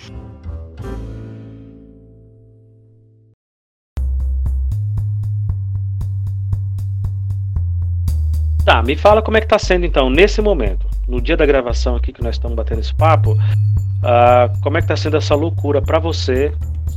Tá, 8.65 8.83
me 8.83 8.97
fala 8.97 9.23
como 9.23 9.39
é 9.39 9.41
que 9.41 9.47
tá 9.47 9.59
sendo 9.59 9.87
então, 9.87 10.11
nesse 10.11 10.43
momento, 10.43 10.87
no 11.09 11.23
dia 11.23 11.39
da 11.39 11.47
gravação 11.47 11.97
aqui 11.97 12.13
que 12.13 12.23
nós 12.23 12.35
estamos 12.35 12.55
batendo 12.55 12.81
esse 12.81 12.95
papo, 12.95 13.33
uh, 13.33 14.61
como 14.61 14.77
é 14.77 14.83
que 14.83 14.89
tá 14.89 14.97
sendo 14.97 15.17
essa 15.17 15.35
loucura 15.35 15.81
para 15.81 15.99
você, 15.99 16.53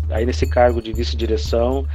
aí 0.09 0.25
nesse 0.25 0.45
cargo 0.45 0.81
de 0.81 0.91
vice-direção, 0.91 1.87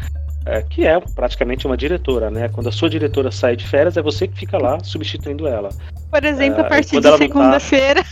é, 0.46 0.62
que 0.62 0.86
é 0.86 0.98
praticamente 1.00 1.66
uma 1.66 1.76
diretora, 1.76 2.30
né? 2.30 2.48
Quando 2.48 2.68
a 2.68 2.72
sua 2.72 2.88
diretora 2.88 3.32
sai 3.32 3.56
de 3.56 3.66
férias, 3.66 3.96
é 3.96 4.02
você 4.02 4.28
que 4.28 4.38
fica 4.38 4.56
lá 4.56 4.78
substituindo 4.82 5.48
ela. 5.48 5.70
Por 6.08 6.24
exemplo, 6.24 6.62
a 6.62 6.66
é, 6.66 6.68
partir 6.68 6.96
de 6.96 7.02
tá 7.02 7.18
segunda-feira. 7.18 8.02
Tá... 8.02 8.10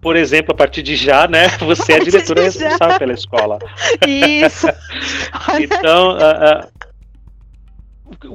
Por 0.00 0.14
exemplo, 0.14 0.52
a 0.52 0.54
partir 0.54 0.82
de 0.82 0.94
já, 0.94 1.26
né? 1.26 1.48
Você 1.58 1.94
é 1.94 1.96
a 1.96 1.98
diretora 1.98 2.42
responsável 2.42 2.92
já. 2.92 2.98
pela 2.98 3.12
escola. 3.12 3.58
Isso. 4.06 4.68
então, 5.58 6.16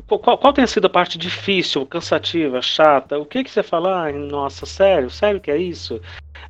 qual, 0.08 0.38
qual, 0.38 0.54
tem 0.54 0.66
sido 0.68 0.86
a 0.86 0.90
parte 0.90 1.18
difícil, 1.18 1.86
cansativa, 1.86 2.62
chata? 2.62 3.18
O 3.18 3.26
que 3.26 3.44
que 3.44 3.52
você 3.52 3.64
fala? 3.64 4.08
Ah, 4.08 4.12
nossa, 4.12 4.66
sério, 4.66 5.10
sério 5.10 5.40
que 5.40 5.52
é 5.52 5.58
isso? 5.58 6.02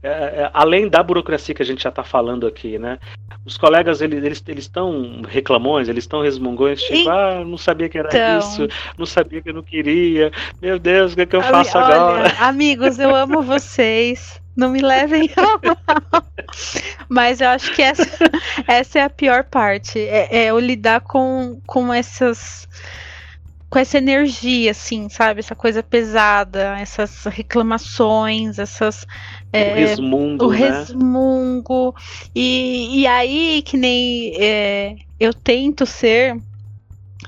É, 0.03 0.09
é, 0.09 0.50
além 0.53 0.89
da 0.89 1.03
burocracia 1.03 1.53
que 1.53 1.61
a 1.61 1.65
gente 1.65 1.83
já 1.83 1.89
está 1.89 2.03
falando 2.03 2.47
aqui, 2.47 2.79
né? 2.79 2.97
Os 3.45 3.57
colegas, 3.57 4.01
eles 4.01 4.43
eles 4.47 4.63
estão 4.63 5.21
reclamões, 5.27 5.89
eles 5.89 6.03
estão 6.03 6.21
resmungões, 6.21 6.81
tipo, 6.81 7.07
e... 7.07 7.09
ah, 7.09 7.43
não 7.45 7.57
sabia 7.57 7.89
que 7.89 7.97
era 7.97 8.09
então... 8.09 8.39
isso, 8.39 8.67
não 8.97 9.05
sabia 9.05 9.41
que 9.41 9.50
eu 9.50 9.53
não 9.53 9.63
queria, 9.63 10.31
meu 10.61 10.79
Deus, 10.79 11.13
o 11.13 11.15
que, 11.15 11.21
é 11.21 11.25
que 11.25 11.35
eu 11.35 11.41
faço 11.41 11.77
Olha, 11.77 11.95
agora? 11.95 12.35
Amigos, 12.39 13.00
eu 13.00 13.15
amo 13.15 13.41
vocês. 13.41 14.39
Não 14.53 14.69
me 14.69 14.81
levem 14.81 15.29
a 15.38 15.41
mal. 15.41 16.25
Mas 17.07 17.39
eu 17.39 17.47
acho 17.47 17.73
que 17.73 17.81
essa, 17.81 18.29
essa 18.67 19.00
é 19.00 19.03
a 19.03 19.09
pior 19.09 19.45
parte. 19.45 19.97
É, 19.97 20.27
é 20.29 20.45
eu 20.47 20.59
lidar 20.59 21.00
com, 21.01 21.61
com 21.65 21.93
essas 21.93 22.67
com 23.72 23.80
essa 23.80 23.98
energia, 23.98 24.72
assim, 24.72 25.08
sabe? 25.08 25.40
Essa 25.40 25.56
coisa 25.56 25.82
pesada, 25.82 26.78
essas 26.78 27.24
reclamações, 27.24 28.60
essas. 28.60 29.08
É, 29.54 29.72
o 29.72 29.75
resmungo. 29.75 30.46
O 30.46 30.51
né? 30.51 30.58
resmungo. 30.58 31.96
E, 32.36 33.00
e 33.00 33.08
aí, 33.08 33.63
que 33.66 33.78
nem 33.78 34.36
é, 34.38 34.98
eu 35.18 35.34
tento 35.34 35.86
ser. 35.86 36.38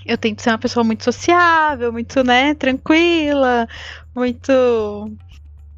Eu 0.06 0.18
tento 0.18 0.42
ser 0.42 0.50
uma 0.50 0.58
pessoa 0.58 0.84
muito 0.84 1.06
sociável, 1.06 1.94
muito, 1.94 2.22
né, 2.26 2.54
tranquila, 2.56 3.66
muito 4.14 4.52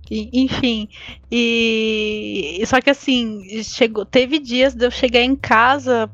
enfim, 0.10 0.88
e 1.32 2.62
só 2.68 2.80
que 2.80 2.92
assim, 2.92 3.42
chegou, 3.64 4.06
teve 4.06 4.38
dias 4.38 4.76
de 4.76 4.86
eu 4.86 4.92
chegar 4.92 5.22
em 5.22 5.36
casa 5.36 6.10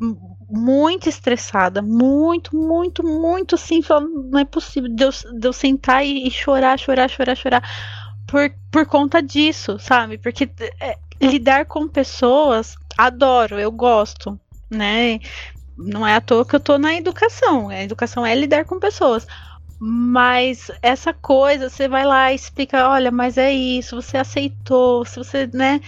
muito 0.52 1.08
estressada, 1.08 1.82
muito, 1.82 2.56
muito, 2.56 3.04
muito 3.04 3.56
assim, 3.56 3.82
falando, 3.82 4.24
não 4.24 4.40
é 4.40 4.46
possível 4.46 4.90
de 4.94 5.04
eu, 5.04 5.10
de 5.10 5.48
eu 5.48 5.54
sentar 5.54 6.06
e, 6.06 6.30
chorar, 6.30 6.78
chorar, 6.78 7.10
chorar, 7.10 7.36
chorar 7.36 7.64
por, 8.28 8.54
por 8.72 8.86
conta 8.86 9.22
disso, 9.22 9.80
sabe? 9.80 10.18
Porque 10.18 10.50
é, 10.80 10.98
lidar 11.22 11.66
com 11.66 11.88
pessoas, 11.88 12.76
adoro, 12.98 13.60
eu 13.60 13.72
gosto, 13.72 14.40
né? 14.70 15.20
não 15.78 16.06
é 16.06 16.16
à 16.16 16.22
toa 16.22 16.46
que 16.46 16.56
eu 16.56 16.60
tô 16.60 16.78
na 16.78 16.94
educação. 16.96 17.70
A 17.70 17.84
educação 17.84 18.26
é 18.26 18.36
lidar 18.36 18.66
com 18.66 18.80
pessoas. 18.80 19.28
Mas 19.80 20.70
essa 20.82 21.12
coisa, 21.12 21.70
você 21.70 21.88
vai 21.88 22.06
lá 22.06 22.32
e 22.32 22.36
explica, 22.36 22.88
olha, 22.88 23.12
mas 23.12 23.38
é 23.38 23.52
isso, 23.52 24.00
você 24.00 24.16
aceitou, 24.18 25.04
se 25.06 25.18
você, 25.18 25.50
né, 25.52 25.82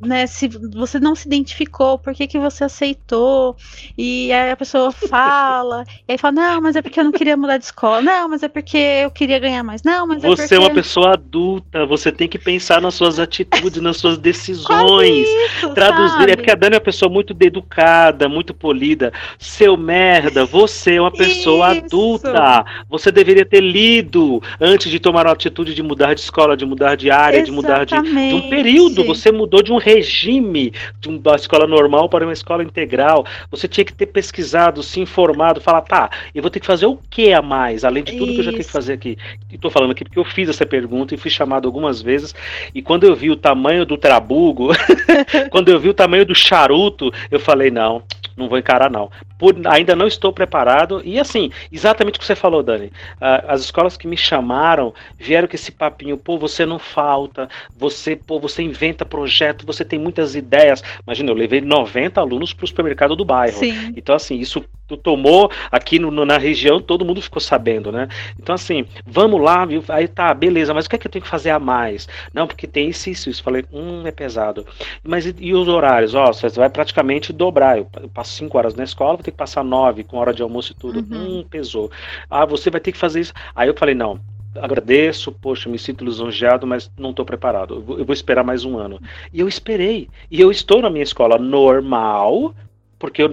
né, 0.00 0.26
se 0.26 0.48
você 0.48 0.98
não 0.98 1.14
se 1.14 1.26
identificou, 1.26 1.98
por 1.98 2.14
que, 2.14 2.26
que 2.26 2.38
você 2.38 2.64
aceitou? 2.64 3.56
E 3.96 4.32
aí 4.32 4.50
a 4.50 4.56
pessoa 4.56 4.90
fala, 4.92 5.84
e 6.08 6.12
aí 6.12 6.18
fala, 6.18 6.32
não, 6.32 6.60
mas 6.62 6.76
é 6.76 6.82
porque 6.82 7.00
eu 7.00 7.04
não 7.04 7.12
queria 7.12 7.36
mudar 7.36 7.58
de 7.58 7.64
escola, 7.64 8.00
não, 8.00 8.28
mas 8.28 8.42
é 8.42 8.48
porque 8.48 8.76
eu 8.76 9.10
queria 9.10 9.38
ganhar 9.38 9.62
mais, 9.62 9.82
não, 9.82 10.06
mas 10.06 10.22
é 10.22 10.28
Você 10.28 10.42
porque... 10.42 10.54
é 10.54 10.58
uma 10.58 10.70
pessoa 10.70 11.12
adulta, 11.12 11.86
você 11.86 12.10
tem 12.12 12.28
que 12.28 12.38
pensar 12.38 12.80
nas 12.80 12.94
suas 12.94 13.18
atitudes, 13.18 13.80
nas 13.80 13.96
suas 13.96 14.18
decisões. 14.18 15.26
Isso, 15.56 15.74
traduzir. 15.74 16.16
sabe? 16.18 16.32
É 16.32 16.36
porque 16.36 16.50
a 16.50 16.54
Dani 16.54 16.74
é 16.74 16.78
uma 16.78 16.84
pessoa 16.84 17.10
muito 17.10 17.36
educada, 17.40 18.28
muito 18.28 18.54
polida. 18.54 19.12
Seu 19.38 19.76
merda, 19.76 20.44
você 20.44 20.94
é 20.94 21.00
uma 21.00 21.10
pessoa 21.10 21.74
Isso. 21.74 21.84
adulta. 21.84 22.64
Você 22.88 23.10
deveria 23.12 23.44
ter 23.44 23.60
lido 23.60 24.42
antes 24.60 24.90
de 24.90 24.98
tomar 24.98 25.26
a 25.26 25.32
atitude 25.32 25.74
de 25.74 25.82
mudar 25.82 26.14
de 26.14 26.20
escola, 26.20 26.56
de 26.56 26.66
mudar 26.66 26.96
de 26.96 27.10
área, 27.10 27.42
de 27.42 27.50
mudar 27.50 27.84
de, 27.84 27.94
de 28.00 28.34
um 28.34 28.48
período. 28.48 29.04
Você 29.04 29.30
mudou 29.30 29.55
de 29.62 29.72
um 29.72 29.78
regime 29.78 30.72
de 31.00 31.08
uma 31.08 31.36
escola 31.36 31.66
normal 31.66 32.08
para 32.08 32.24
uma 32.24 32.32
escola 32.32 32.62
integral. 32.62 33.24
Você 33.50 33.66
tinha 33.68 33.84
que 33.84 33.92
ter 33.92 34.06
pesquisado, 34.06 34.82
se 34.82 35.00
informado, 35.00 35.60
falar, 35.60 35.82
tá, 35.82 36.10
eu 36.34 36.42
vou 36.42 36.50
ter 36.50 36.60
que 36.60 36.66
fazer 36.66 36.86
o 36.86 36.98
que 37.10 37.32
a 37.32 37.42
mais, 37.42 37.84
além 37.84 38.02
de 38.02 38.12
tudo 38.12 38.26
Isso. 38.26 38.34
que 38.34 38.40
eu 38.40 38.44
já 38.44 38.50
tenho 38.52 38.64
que 38.64 38.70
fazer 38.70 38.92
aqui. 38.92 39.18
E 39.50 39.58
tô 39.58 39.70
falando 39.70 39.92
aqui 39.92 40.04
porque 40.04 40.18
eu 40.18 40.24
fiz 40.24 40.48
essa 40.48 40.66
pergunta 40.66 41.14
e 41.14 41.18
fui 41.18 41.30
chamado 41.30 41.66
algumas 41.66 42.02
vezes. 42.02 42.34
E 42.74 42.82
quando 42.82 43.04
eu 43.04 43.14
vi 43.14 43.30
o 43.30 43.36
tamanho 43.36 43.84
do 43.84 43.96
trabugo, 43.96 44.70
quando 45.50 45.68
eu 45.68 45.78
vi 45.78 45.88
o 45.88 45.94
tamanho 45.94 46.24
do 46.24 46.34
charuto, 46.34 47.12
eu 47.30 47.40
falei, 47.40 47.70
não, 47.70 48.02
não 48.36 48.48
vou 48.48 48.58
encarar 48.58 48.90
não. 48.90 49.10
Por, 49.38 49.54
ainda 49.66 49.96
não 49.96 50.06
estou 50.06 50.32
preparado. 50.32 51.00
E 51.04 51.18
assim, 51.18 51.50
exatamente 51.72 52.16
o 52.16 52.20
que 52.20 52.26
você 52.26 52.36
falou, 52.36 52.62
Dani. 52.62 52.86
Uh, 52.86 53.48
as 53.48 53.62
escolas 53.62 53.96
que 53.96 54.06
me 54.06 54.16
chamaram 54.16 54.92
vieram 55.18 55.48
com 55.48 55.56
esse 55.56 55.72
papinho, 55.72 56.18
pô, 56.18 56.38
você 56.38 56.66
não 56.66 56.78
falta, 56.78 57.48
você, 57.76 58.14
pô, 58.14 58.38
você 58.38 58.62
inventa 58.62 59.04
projeto, 59.46 59.66
você 59.66 59.84
tem 59.84 59.98
muitas 59.98 60.34
ideias. 60.34 60.82
Imagina, 61.06 61.30
eu 61.30 61.34
levei 61.34 61.60
90 61.60 62.20
alunos 62.20 62.52
para 62.52 62.64
o 62.64 62.68
supermercado 62.68 63.14
do 63.14 63.24
bairro. 63.24 63.58
Sim. 63.58 63.92
Então, 63.96 64.14
assim, 64.14 64.38
isso 64.38 64.64
tomou 65.02 65.50
aqui 65.70 65.98
no, 65.98 66.24
na 66.24 66.38
região, 66.38 66.80
todo 66.80 67.04
mundo 67.04 67.20
ficou 67.20 67.40
sabendo, 67.40 67.90
né? 67.90 68.08
Então, 68.38 68.54
assim, 68.54 68.86
vamos 69.04 69.40
lá, 69.40 69.64
viu? 69.64 69.82
Aí 69.88 70.06
tá, 70.06 70.32
beleza, 70.32 70.72
mas 70.72 70.86
o 70.86 70.90
que 70.90 70.96
é 70.96 70.98
que 70.98 71.06
eu 71.06 71.10
tenho 71.10 71.24
que 71.24 71.28
fazer 71.28 71.50
a 71.50 71.58
mais? 71.58 72.08
Não, 72.32 72.46
porque 72.46 72.66
tem 72.66 72.88
isso, 72.88 73.10
isso, 73.10 73.28
isso. 73.28 73.42
Falei, 73.42 73.64
hum, 73.72 74.06
é 74.06 74.12
pesado. 74.12 74.64
Mas 75.02 75.26
e, 75.26 75.34
e 75.40 75.54
os 75.54 75.66
horários? 75.66 76.14
Ó, 76.14 76.32
você 76.32 76.48
vai 76.50 76.70
praticamente 76.70 77.32
dobrar. 77.32 77.78
Eu, 77.78 77.88
eu 78.00 78.08
passo 78.08 78.32
5 78.32 78.56
horas 78.56 78.74
na 78.74 78.84
escola, 78.84 79.14
vou 79.14 79.24
ter 79.24 79.32
que 79.32 79.36
passar 79.36 79.64
9 79.64 80.04
com 80.04 80.18
hora 80.18 80.32
de 80.32 80.42
almoço 80.42 80.72
e 80.72 80.74
tudo. 80.74 81.00
Uhum. 81.00 81.40
Hum, 81.40 81.44
pesou. 81.48 81.90
Ah, 82.30 82.44
você 82.44 82.70
vai 82.70 82.80
ter 82.80 82.92
que 82.92 82.98
fazer 82.98 83.20
isso. 83.20 83.32
Aí 83.54 83.68
eu 83.68 83.74
falei, 83.76 83.94
não, 83.94 84.20
agradeço, 84.60 85.32
poxa, 85.32 85.68
me 85.68 85.78
sinto 85.78 86.04
lisonjeado, 86.04 86.66
mas 86.66 86.90
não 86.98 87.10
estou 87.10 87.24
preparado. 87.24 87.74
Eu 87.74 88.04
vou, 88.04 88.12
esperar 88.12 88.44
mais 88.44 88.64
um 88.64 88.78
ano. 88.78 89.00
E 89.32 89.40
eu 89.40 89.48
esperei. 89.48 90.08
E 90.30 90.40
eu 90.40 90.50
estou 90.50 90.82
na 90.82 90.90
minha 90.90 91.02
escola 91.02 91.38
normal, 91.38 92.54
porque 92.98 93.22
eu 93.22 93.28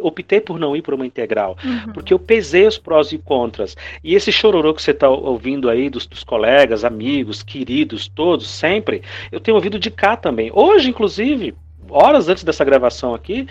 optei 0.00 0.40
por 0.40 0.58
não 0.58 0.76
ir 0.76 0.82
para 0.82 0.94
uma 0.94 1.06
integral, 1.06 1.56
uhum. 1.64 1.92
porque 1.92 2.14
eu 2.14 2.18
pesei 2.18 2.66
os 2.66 2.78
prós 2.78 3.12
e 3.12 3.18
contras. 3.18 3.76
E 4.02 4.14
esse 4.14 4.30
chororô 4.30 4.72
que 4.72 4.82
você 4.82 4.92
está 4.92 5.08
ouvindo 5.08 5.68
aí 5.68 5.90
dos, 5.90 6.06
dos, 6.06 6.22
colegas, 6.22 6.84
amigos, 6.84 7.42
queridos, 7.42 8.08
todos, 8.08 8.48
sempre, 8.48 9.02
eu 9.32 9.40
tenho 9.40 9.56
ouvido 9.56 9.78
de 9.78 9.90
cá 9.90 10.16
também. 10.16 10.50
Hoje, 10.54 10.90
inclusive, 10.90 11.54
horas 11.90 12.28
antes 12.28 12.44
dessa 12.44 12.64
gravação 12.64 13.14
aqui, 13.14 13.46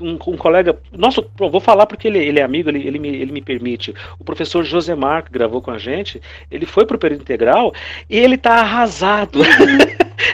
um, 0.00 0.12
um, 0.14 0.36
colega. 0.36 0.78
Nossa, 0.92 1.24
vou 1.36 1.60
falar 1.60 1.86
porque 1.86 2.08
ele, 2.08 2.18
ele 2.18 2.40
é 2.40 2.42
amigo, 2.42 2.68
ele, 2.68 2.86
ele, 2.86 2.98
me, 2.98 3.08
ele 3.08 3.32
me 3.32 3.42
permite. 3.42 3.94
O 4.18 4.24
professor 4.24 4.64
Josemar, 4.64 5.24
que 5.24 5.32
gravou 5.32 5.60
com 5.60 5.70
a 5.70 5.78
gente, 5.78 6.20
ele 6.50 6.66
foi 6.66 6.86
pro 6.86 6.98
período 6.98 7.22
integral 7.22 7.72
e 8.08 8.18
ele 8.18 8.36
tá 8.36 8.60
arrasado. 8.60 9.40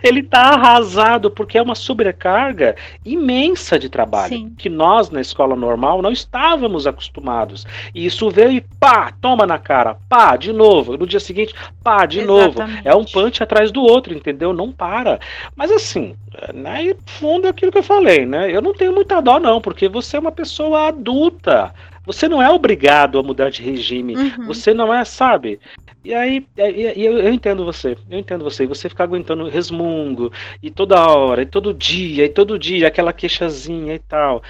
ele 0.03 0.23
tá 0.23 0.55
arrasado 0.55 1.31
porque 1.31 1.59
é 1.59 1.63
uma 1.63 1.75
sobrecarga 1.75 2.77
imensa 3.05 3.79
de 3.79 3.89
trabalho 3.89 4.37
Sim. 4.37 4.55
que 4.57 4.69
nós 4.69 5.11
na 5.11 5.21
escola 5.21 5.55
normal 5.57 6.03
não 6.03 6.13
estávamos 6.13 6.87
acostumados. 6.87 7.67
E 7.95 8.07
isso 8.07 8.31
veio 8.31 8.53
e 8.53 8.61
pá, 8.61 9.13
toma 9.21 9.47
na 9.47 9.59
cara, 9.59 9.97
pá, 10.09 10.37
de 10.37 10.53
novo. 10.53 10.97
No 10.97 11.07
dia 11.07 11.21
seguinte, 11.21 11.55
pá, 11.83 12.07
de 12.07 12.21
Exatamente. 12.21 12.59
novo. 12.59 12.81
É 12.85 12.95
um 12.95 13.05
punch 13.05 13.43
atrás 13.43 13.71
do 13.71 13.83
outro, 13.83 14.15
entendeu? 14.15 14.53
Não 14.53 14.73
para. 14.73 15.19
Mas 15.55 15.71
assim, 15.71 16.15
né, 16.55 16.95
fundo 17.05 17.47
é 17.47 17.51
aquilo 17.51 17.73
que 17.73 17.79
eu 17.79 17.83
falei, 17.83 18.27
né? 18.27 18.55
Eu 18.55 18.61
não 18.61 18.75
tenho 18.75 18.93
muita 18.93 19.21
dó, 19.21 19.39
não, 19.39 19.56
porque 19.61 19.89
você 19.89 20.17
é 20.17 20.21
uma 20.21 20.33
pessoa 20.33 20.89
adulta. 20.89 21.73
Você 22.07 22.29
não 22.29 22.41
é 22.41 22.49
obrigado 22.49 23.19
a 23.19 23.23
mudar 23.23 23.51
de 23.51 23.63
regime. 23.63 24.15
Uhum. 24.15 24.47
Você 24.47 24.73
não 24.73 24.95
é, 24.95 25.05
sabe? 25.05 25.59
E 26.05 26.15
aí, 26.15 26.47
e, 26.57 27.01
e 27.01 27.05
eu, 27.05 27.19
eu, 27.19 27.35
entendo 27.35 27.65
você, 27.65 27.97
eu 28.09 28.17
entendo 28.17 28.45
você. 28.45 28.63
E 28.63 28.69
você 28.69 28.89
ficar 28.89 29.03
aguentando 29.03 29.49
resmungo, 29.49 30.33
e 30.63 30.71
toda 30.71 31.05
hora, 31.05 31.43
e 31.43 31.47
todo 31.47 31.75
dia, 31.75 32.25
e 32.25 32.29
todo 32.29 32.57
dia, 32.57 32.87
aquela 32.87 33.13
queixazinha 33.13 33.93
e 33.93 33.99
tal. 33.99 34.41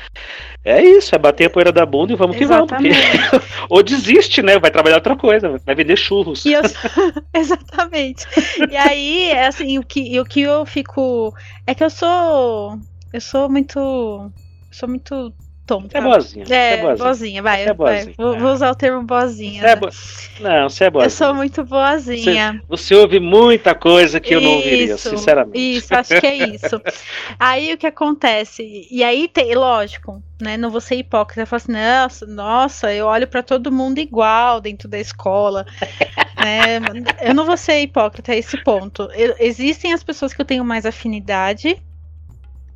É 0.62 0.84
isso, 0.84 1.14
é 1.14 1.18
bater 1.18 1.46
a 1.46 1.50
poeira 1.50 1.72
da 1.72 1.86
bunda 1.86 2.12
e 2.12 2.16
vamos 2.16 2.36
Exatamente. 2.36 2.94
que 2.94 3.16
vamos. 3.16 3.30
Porque... 3.30 3.46
Ou 3.70 3.82
desiste, 3.82 4.42
né? 4.42 4.58
Vai 4.58 4.70
trabalhar 4.70 4.96
outra 4.96 5.16
coisa, 5.16 5.58
vai 5.64 5.74
vender 5.74 5.96
churros. 5.96 6.44
Eu... 6.44 6.60
Exatamente. 7.32 8.26
E 8.70 8.76
aí, 8.76 9.32
assim, 9.32 9.78
o 9.78 9.82
que, 9.82 10.20
o 10.20 10.26
que 10.26 10.42
eu 10.42 10.66
fico. 10.66 11.34
É 11.66 11.74
que 11.74 11.82
eu 11.82 11.88
sou. 11.88 12.78
Eu 13.14 13.20
sou 13.22 13.48
muito. 13.48 14.30
Sou 14.76 14.86
muito 14.86 15.32
tonta. 15.66 15.88
Você 15.88 15.96
é 15.96 16.00
boazinha. 16.02 16.44
É, 16.50 16.74
é 16.74 16.82
boazinha. 16.82 17.04
boazinha, 17.04 17.42
vai. 17.42 17.64
É 17.64 17.72
boazinha. 17.72 18.04
vai. 18.04 18.14
Vou, 18.18 18.38
vou, 18.38 18.52
usar 18.52 18.70
o 18.70 18.74
termo 18.74 19.02
boazinha. 19.02 19.66
É 19.66 19.74
bo... 19.74 19.88
Não, 20.38 20.68
você 20.68 20.84
é 20.84 20.90
boazinha. 20.90 21.06
Eu 21.06 21.10
sou 21.10 21.34
muito 21.34 21.64
boazinha. 21.64 22.62
Você, 22.68 22.92
você 22.92 22.94
ouve 22.94 23.18
muita 23.18 23.74
coisa 23.74 24.20
que 24.20 24.34
eu 24.34 24.40
não 24.42 24.56
ouviria, 24.56 24.98
sinceramente. 24.98 25.58
Isso, 25.58 25.94
acho 25.94 26.20
que 26.20 26.26
é 26.26 26.36
isso. 26.48 26.78
aí 27.40 27.72
o 27.72 27.78
que 27.78 27.86
acontece? 27.86 28.86
E 28.90 29.02
aí 29.02 29.28
tem, 29.28 29.54
lógico, 29.54 30.22
né? 30.38 30.58
Não 30.58 30.68
vou 30.70 30.82
ser 30.82 30.96
hipócrita. 30.96 31.40
Eu 31.40 31.46
falo 31.46 31.62
assim, 31.62 31.72
nossa, 31.72 32.26
nossa, 32.26 32.92
eu 32.92 33.06
olho 33.06 33.26
para 33.26 33.42
todo 33.42 33.72
mundo 33.72 33.98
igual 33.98 34.60
dentro 34.60 34.86
da 34.86 34.98
escola. 34.98 35.64
né? 36.36 36.80
Eu 37.22 37.34
não 37.34 37.46
vou 37.46 37.56
ser 37.56 37.80
hipócrita 37.80 38.32
a 38.32 38.36
esse 38.36 38.62
ponto. 38.62 39.08
Eu, 39.14 39.34
existem 39.38 39.94
as 39.94 40.04
pessoas 40.04 40.34
que 40.34 40.40
eu 40.42 40.44
tenho 40.44 40.66
mais 40.66 40.84
afinidade. 40.84 41.82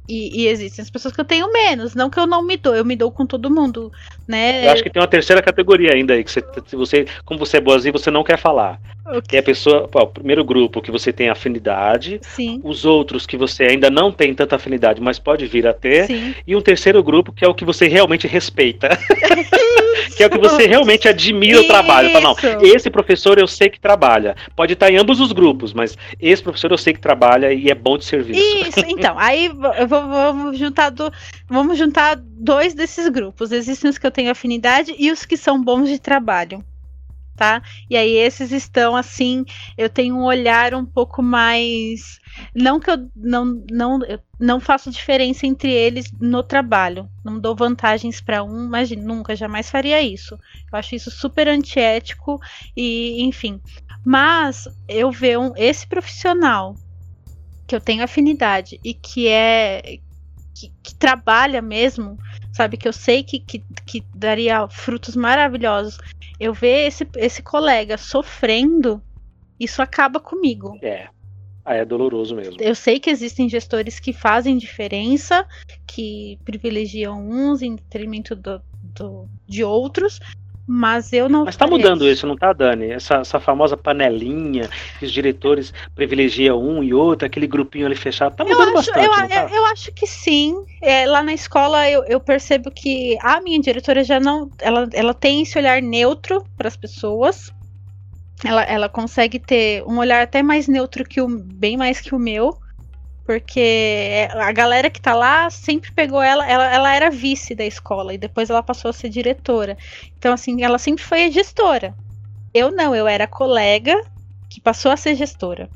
E, 0.08 0.42
e, 0.42 0.48
existem 0.48 0.82
as 0.82 0.90
pessoas 0.90 1.14
que 1.14 1.20
eu 1.20 1.24
tenho 1.24 1.52
menos. 1.52 1.94
Não 1.94 2.10
que 2.10 2.18
eu 2.18 2.26
não 2.26 2.42
me 2.42 2.56
dou, 2.56 2.74
eu 2.74 2.84
me 2.84 2.96
dou 2.96 3.12
com 3.12 3.24
todo 3.24 3.50
mundo, 3.50 3.92
né? 4.26 4.66
Eu 4.66 4.72
acho 4.72 4.82
que 4.82 4.90
tem 4.90 5.00
uma 5.00 5.08
terceira 5.08 5.40
categoria 5.40 5.94
ainda 5.94 6.14
aí, 6.14 6.24
que 6.24 6.30
você, 6.30 6.42
você 6.72 7.06
como 7.24 7.38
você 7.38 7.58
é 7.58 7.60
boazinha, 7.60 7.92
você 7.92 8.10
não 8.10 8.24
quer 8.24 8.36
falar. 8.36 8.80
Okay. 9.06 9.22
Que 9.22 9.36
é 9.36 9.40
a 9.40 9.42
pessoa, 9.42 9.88
ó, 9.94 10.02
o 10.02 10.06
primeiro 10.06 10.44
grupo 10.44 10.80
que 10.80 10.90
você 10.90 11.12
tem 11.12 11.28
afinidade, 11.28 12.20
Sim. 12.22 12.60
os 12.62 12.84
outros 12.84 13.26
que 13.26 13.36
você 13.36 13.64
ainda 13.64 13.90
não 13.90 14.12
tem 14.12 14.34
tanta 14.34 14.56
afinidade, 14.56 15.00
mas 15.00 15.18
pode 15.18 15.46
vir 15.46 15.66
a 15.66 15.72
ter, 15.72 16.06
Sim. 16.06 16.34
e 16.46 16.54
um 16.54 16.60
terceiro 16.60 17.02
grupo 17.02 17.32
que 17.32 17.44
é 17.44 17.48
o 17.48 17.54
que 17.54 17.64
você 17.64 17.88
realmente 17.88 18.26
respeita. 18.26 18.90
que 20.16 20.22
é 20.22 20.26
o 20.26 20.30
que 20.30 20.38
você 20.38 20.66
realmente 20.66 21.08
admira 21.08 21.60
Isso. 21.60 21.64
o 21.64 21.68
trabalho. 21.68 22.10
Fala, 22.10 22.20
não, 22.24 22.36
esse 22.62 22.90
professor 22.90 23.38
eu 23.38 23.46
sei 23.46 23.70
que 23.70 23.80
trabalha. 23.80 24.36
Pode 24.54 24.74
estar 24.74 24.90
em 24.90 24.96
ambos 24.96 25.20
os 25.20 25.32
grupos, 25.32 25.72
mas 25.72 25.96
esse 26.20 26.42
professor 26.42 26.70
eu 26.70 26.78
sei 26.78 26.92
que 26.92 27.00
trabalha 27.00 27.52
e 27.52 27.70
é 27.70 27.74
bom 27.74 27.96
de 27.96 28.04
serviço. 28.04 28.40
Isso, 28.40 28.80
então, 28.86 29.18
aí 29.18 29.50
vamos 29.88 30.58
juntar 30.58 30.90
do, 30.90 31.10
vamos 31.48 31.78
juntar 31.78 32.16
dois 32.16 32.74
desses 32.74 33.08
grupos. 33.08 33.50
Existem 33.50 33.88
os 33.88 33.98
que 33.98 34.06
eu 34.06 34.10
tenho 34.10 34.30
afinidade 34.30 34.94
e 34.98 35.10
os 35.10 35.24
que 35.24 35.36
são 35.36 35.62
bons 35.62 35.88
de 35.88 35.98
trabalho. 35.98 36.62
Tá? 37.40 37.62
E 37.88 37.96
aí 37.96 38.16
esses 38.16 38.52
estão 38.52 38.94
assim, 38.94 39.46
eu 39.74 39.88
tenho 39.88 40.14
um 40.14 40.24
olhar 40.24 40.74
um 40.74 40.84
pouco 40.84 41.22
mais 41.22 42.18
não 42.54 42.78
que 42.78 42.90
eu 42.90 42.98
não 43.16 43.64
não 43.70 44.04
eu 44.04 44.20
não 44.38 44.60
faço 44.60 44.90
diferença 44.90 45.46
entre 45.46 45.72
eles 45.72 46.12
no 46.20 46.42
trabalho, 46.42 47.08
não 47.24 47.40
dou 47.40 47.56
vantagens 47.56 48.20
para 48.20 48.44
um, 48.44 48.68
mas 48.68 48.90
nunca 48.90 49.34
jamais 49.34 49.70
faria 49.70 50.02
isso. 50.02 50.34
Eu 50.70 50.78
acho 50.78 50.94
isso 50.94 51.10
super 51.10 51.48
antiético 51.48 52.38
e 52.76 53.22
enfim. 53.22 53.58
Mas 54.04 54.68
eu 54.86 55.10
vejo 55.10 55.54
esse 55.56 55.86
profissional 55.86 56.78
que 57.66 57.74
eu 57.74 57.80
tenho 57.80 58.04
afinidade 58.04 58.78
e 58.84 58.92
que 58.92 59.28
é 59.28 60.00
que, 60.54 60.74
que 60.82 60.94
trabalha 60.94 61.62
mesmo, 61.62 62.18
sabe 62.52 62.76
que 62.76 62.88
eu 62.88 62.92
sei 62.92 63.22
que, 63.22 63.38
que, 63.38 63.64
que 63.86 64.04
daria 64.14 64.68
frutos 64.68 65.16
maravilhosos 65.16 65.98
eu 66.38 66.54
ver 66.54 66.86
esse, 66.86 67.06
esse 67.16 67.42
colega 67.42 67.98
sofrendo, 67.98 69.02
isso 69.58 69.82
acaba 69.82 70.18
comigo. 70.18 70.78
É. 70.82 71.08
Ah, 71.62 71.74
é 71.74 71.84
doloroso 71.84 72.34
mesmo. 72.34 72.56
Eu 72.58 72.74
sei 72.74 72.98
que 72.98 73.10
existem 73.10 73.46
gestores 73.46 74.00
que 74.00 74.14
fazem 74.14 74.56
diferença, 74.56 75.46
que 75.86 76.38
privilegiam 76.44 77.20
uns 77.20 77.60
em 77.60 77.76
detrimento 77.76 78.34
do, 78.34 78.62
do, 78.82 79.28
de 79.46 79.62
outros, 79.62 80.18
mas 80.72 81.12
eu 81.12 81.28
não. 81.28 81.46
Mas 81.46 81.54
está 81.56 81.66
mudando 81.66 82.08
isso, 82.08 82.28
não 82.28 82.34
está, 82.34 82.52
Dani? 82.52 82.92
Essa, 82.92 83.16
essa 83.16 83.40
famosa 83.40 83.76
panelinha 83.76 84.70
que 85.00 85.04
os 85.04 85.10
diretores 85.10 85.74
privilegiam 85.96 86.62
um 86.62 86.80
e 86.80 86.94
outro, 86.94 87.26
aquele 87.26 87.48
grupinho 87.48 87.86
ali 87.86 87.96
fechado, 87.96 88.30
está 88.30 88.44
mudando 88.44 88.68
eu 88.68 88.78
acho, 88.78 88.92
bastante. 88.92 89.04
Eu, 89.04 89.28
tá? 89.28 89.48
eu, 89.52 89.64
acho 89.66 89.90
que 89.92 90.06
sim. 90.06 90.54
É, 90.80 91.06
lá 91.06 91.24
na 91.24 91.34
escola 91.34 91.90
eu, 91.90 92.04
eu, 92.04 92.20
percebo 92.20 92.70
que 92.70 93.18
a 93.20 93.40
minha 93.40 93.60
diretora 93.60 94.04
já 94.04 94.20
não. 94.20 94.48
Ela, 94.60 94.88
ela 94.92 95.12
tem 95.12 95.42
esse 95.42 95.58
olhar 95.58 95.82
neutro 95.82 96.44
para 96.56 96.68
as 96.68 96.76
pessoas. 96.76 97.52
Ela, 98.44 98.62
ela 98.62 98.88
consegue 98.88 99.40
ter 99.40 99.82
um 99.88 99.98
olhar 99.98 100.22
até 100.22 100.40
mais 100.40 100.68
neutro 100.68 101.04
que 101.04 101.20
o. 101.20 101.26
bem 101.28 101.76
mais 101.76 102.00
que 102.00 102.14
o 102.14 102.18
meu 102.18 102.56
porque 103.30 104.26
a 104.34 104.50
galera 104.50 104.90
que 104.90 105.00
tá 105.00 105.14
lá 105.14 105.48
sempre 105.50 105.92
pegou 105.92 106.20
ela, 106.20 106.44
ela, 106.50 106.74
ela 106.74 106.92
era 106.92 107.10
vice 107.10 107.54
da 107.54 107.64
escola 107.64 108.12
e 108.12 108.18
depois 108.18 108.50
ela 108.50 108.60
passou 108.60 108.88
a 108.88 108.92
ser 108.92 109.08
diretora. 109.08 109.78
Então, 110.18 110.32
assim, 110.32 110.64
ela 110.64 110.78
sempre 110.78 111.04
foi 111.04 111.22
a 111.22 111.30
gestora. 111.30 111.94
Eu 112.52 112.72
não, 112.72 112.92
eu 112.92 113.06
era 113.06 113.28
colega 113.28 113.94
que 114.48 114.60
passou 114.60 114.90
a 114.90 114.96
ser 114.96 115.14
gestora. 115.14 115.70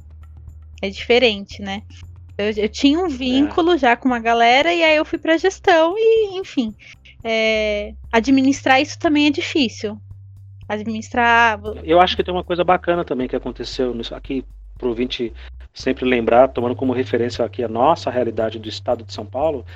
É 0.82 0.90
diferente, 0.90 1.62
né? 1.62 1.84
Eu, 2.36 2.50
eu 2.56 2.68
tinha 2.68 2.98
um 2.98 3.08
vínculo 3.08 3.74
é. 3.74 3.78
já 3.78 3.96
com 3.96 4.08
uma 4.08 4.18
galera 4.18 4.74
e 4.74 4.82
aí 4.82 4.96
eu 4.96 5.04
fui 5.04 5.20
pra 5.20 5.38
gestão 5.38 5.94
e, 5.96 6.36
enfim. 6.36 6.74
É, 7.22 7.94
administrar 8.10 8.82
isso 8.82 8.98
também 8.98 9.28
é 9.28 9.30
difícil. 9.30 9.96
Administrar. 10.68 11.60
Eu 11.84 12.00
acho 12.00 12.16
que 12.16 12.24
tem 12.24 12.34
uma 12.34 12.42
coisa 12.42 12.64
bacana 12.64 13.04
também 13.04 13.28
que 13.28 13.36
aconteceu 13.36 13.94
aqui 14.10 14.44
pro 14.76 14.88
ouvinte 14.88 15.32
sempre 15.74 16.06
lembrar, 16.06 16.48
tomando 16.48 16.76
como 16.76 16.92
referência 16.92 17.44
aqui 17.44 17.64
a 17.64 17.68
nossa 17.68 18.08
realidade 18.10 18.58
do 18.58 18.68
estado 18.68 19.04
de 19.04 19.12
São 19.12 19.26
Paulo, 19.26 19.66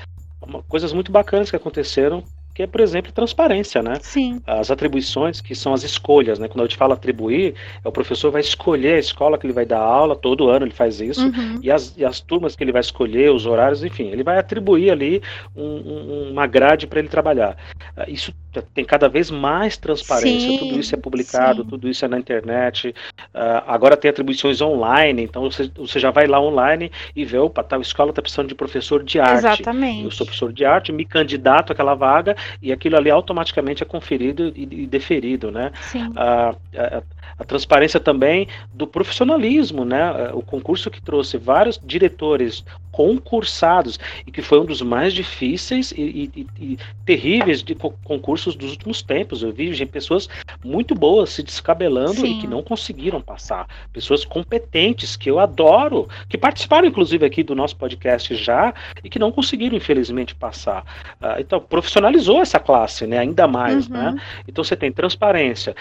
uma, 0.41 0.63
coisas 0.63 0.93
muito 0.93 1.11
bacanas 1.11 1.51
que 1.51 1.57
aconteceram 1.57 2.23
que 2.59 2.65
é, 2.65 2.67
por 2.67 2.81
exemplo, 2.81 3.13
transparência, 3.13 3.81
né? 3.85 4.01
Sim. 4.03 4.43
As 4.45 4.69
atribuições, 4.69 5.41
que 5.41 5.55
são 5.55 5.73
as 5.73 5.85
escolhas, 5.85 6.41
né? 6.41 6.49
Quando 6.49 6.63
a 6.63 6.65
gente 6.65 6.77
fala 6.77 6.95
atribuir, 6.95 7.55
é 7.85 7.89
o 7.89 7.93
professor 7.93 8.33
vai 8.33 8.41
escolher 8.41 8.95
a 8.95 8.99
escola 8.99 9.39
que 9.39 9.47
ele 9.47 9.53
vai 9.53 9.65
dar 9.65 9.79
aula, 9.79 10.17
todo 10.17 10.49
ano 10.49 10.67
ele 10.67 10.73
faz 10.73 11.01
isso, 11.01 11.25
uhum. 11.25 11.61
e, 11.63 11.71
as, 11.71 11.97
e 11.97 12.05
as 12.05 12.19
turmas 12.19 12.57
que 12.57 12.65
ele 12.65 12.73
vai 12.73 12.81
escolher, 12.81 13.31
os 13.31 13.47
horários, 13.47 13.85
enfim, 13.85 14.09
ele 14.09 14.25
vai 14.25 14.39
atribuir 14.39 14.91
ali 14.91 15.23
um, 15.55 15.63
um, 15.63 16.31
uma 16.33 16.49
grade 16.49 16.89
para 16.89 16.99
ele 16.99 17.07
trabalhar. 17.07 17.57
Ah, 17.97 18.07
isso 18.09 18.35
tem 18.75 18.85
cada 18.85 19.09
vez 19.09 19.31
mais 19.31 19.77
transparência, 19.77 20.51
sim, 20.51 20.59
tudo 20.59 20.81
isso 20.81 20.93
é 20.93 20.99
publicado, 20.99 21.63
sim. 21.63 21.69
tudo 21.69 21.89
isso 21.89 22.05
é 22.05 22.09
na 22.09 22.19
internet. 22.19 22.89
Uh, 23.33 23.63
agora 23.69 23.97
tem 23.97 24.11
atribuições 24.11 24.61
online, 24.61 25.23
então 25.23 25.49
você, 25.49 25.71
você 25.77 26.01
já 26.01 26.11
vai 26.11 26.27
lá 26.27 26.41
online 26.41 26.91
e 27.15 27.25
vê, 27.25 27.39
opa, 27.39 27.63
tal 27.63 27.81
escola 27.81 28.11
está 28.11 28.21
precisando 28.21 28.49
de 28.49 28.57
professor 28.57 29.05
de 29.05 29.21
arte. 29.21 29.47
Exatamente. 29.47 30.05
Eu 30.05 30.11
sou 30.11 30.27
professor 30.27 30.53
de 30.53 30.65
arte, 30.65 30.91
me 30.91 31.05
candidato 31.05 31.73
àquela 31.73 31.95
vaga 31.95 32.35
e 32.61 32.73
aquilo 32.73 32.97
ali 32.97 33.11
automaticamente 33.11 33.83
é 33.83 33.87
conferido 33.87 34.53
e, 34.55 34.63
e 34.63 34.87
deferido, 34.87 35.51
né? 35.51 35.73
Uh, 35.95 36.51
uh, 36.51 37.03
a 37.39 37.45
transparência 37.45 38.01
também 38.01 38.49
do 38.75 38.87
profissionalismo, 38.87 39.85
né? 39.85 40.31
O 40.33 40.43
concurso 40.43 40.91
que 40.91 41.01
trouxe 41.01 41.39
vários 41.39 41.81
diretores 41.83 42.65
concursados 42.99 43.97
e 44.27 44.33
que 44.33 44.43
foi 44.43 44.59
um 44.59 44.65
dos 44.65 44.83
mais 44.83 45.15
difíceis 45.15 45.93
e, 45.93 46.33
e, 46.35 46.47
e 46.59 46.79
terríveis 47.05 47.63
de 47.63 47.77
concursos 47.77 48.57
dos 48.57 48.73
últimos 48.73 49.03
tempos. 49.03 49.41
Eu 49.41 49.53
vi 49.53 49.87
pessoas 49.87 50.29
muito 50.65 50.97
boas 50.97 51.31
se 51.31 51.43
descabelando 51.43 52.15
Sim. 52.15 52.39
e 52.39 52.41
que 52.41 52.49
não 52.49 52.61
conseguiram 52.61 53.21
passar. 53.21 53.69
Pessoas 53.93 54.25
competentes 54.25 55.15
que 55.15 55.31
eu 55.31 55.39
adoro, 55.39 56.09
que 56.29 56.37
participaram 56.37 56.89
inclusive 56.89 57.25
aqui 57.25 57.45
do 57.45 57.55
nosso 57.55 57.77
podcast 57.77 58.35
já 58.35 58.75
e 59.05 59.09
que 59.09 59.19
não 59.19 59.31
conseguiram 59.31 59.77
infelizmente 59.77 60.35
passar. 60.35 60.83
Uh, 61.21 61.39
então 61.39 61.61
profissionalizou 61.61 62.38
essa 62.41 62.59
classe, 62.59 63.07
né? 63.07 63.19
Ainda 63.19 63.47
mais, 63.47 63.87
uhum. 63.87 63.95
né? 63.95 64.17
Então 64.47 64.63
você 64.63 64.77
tem 64.77 64.91
transparência, 64.93 65.75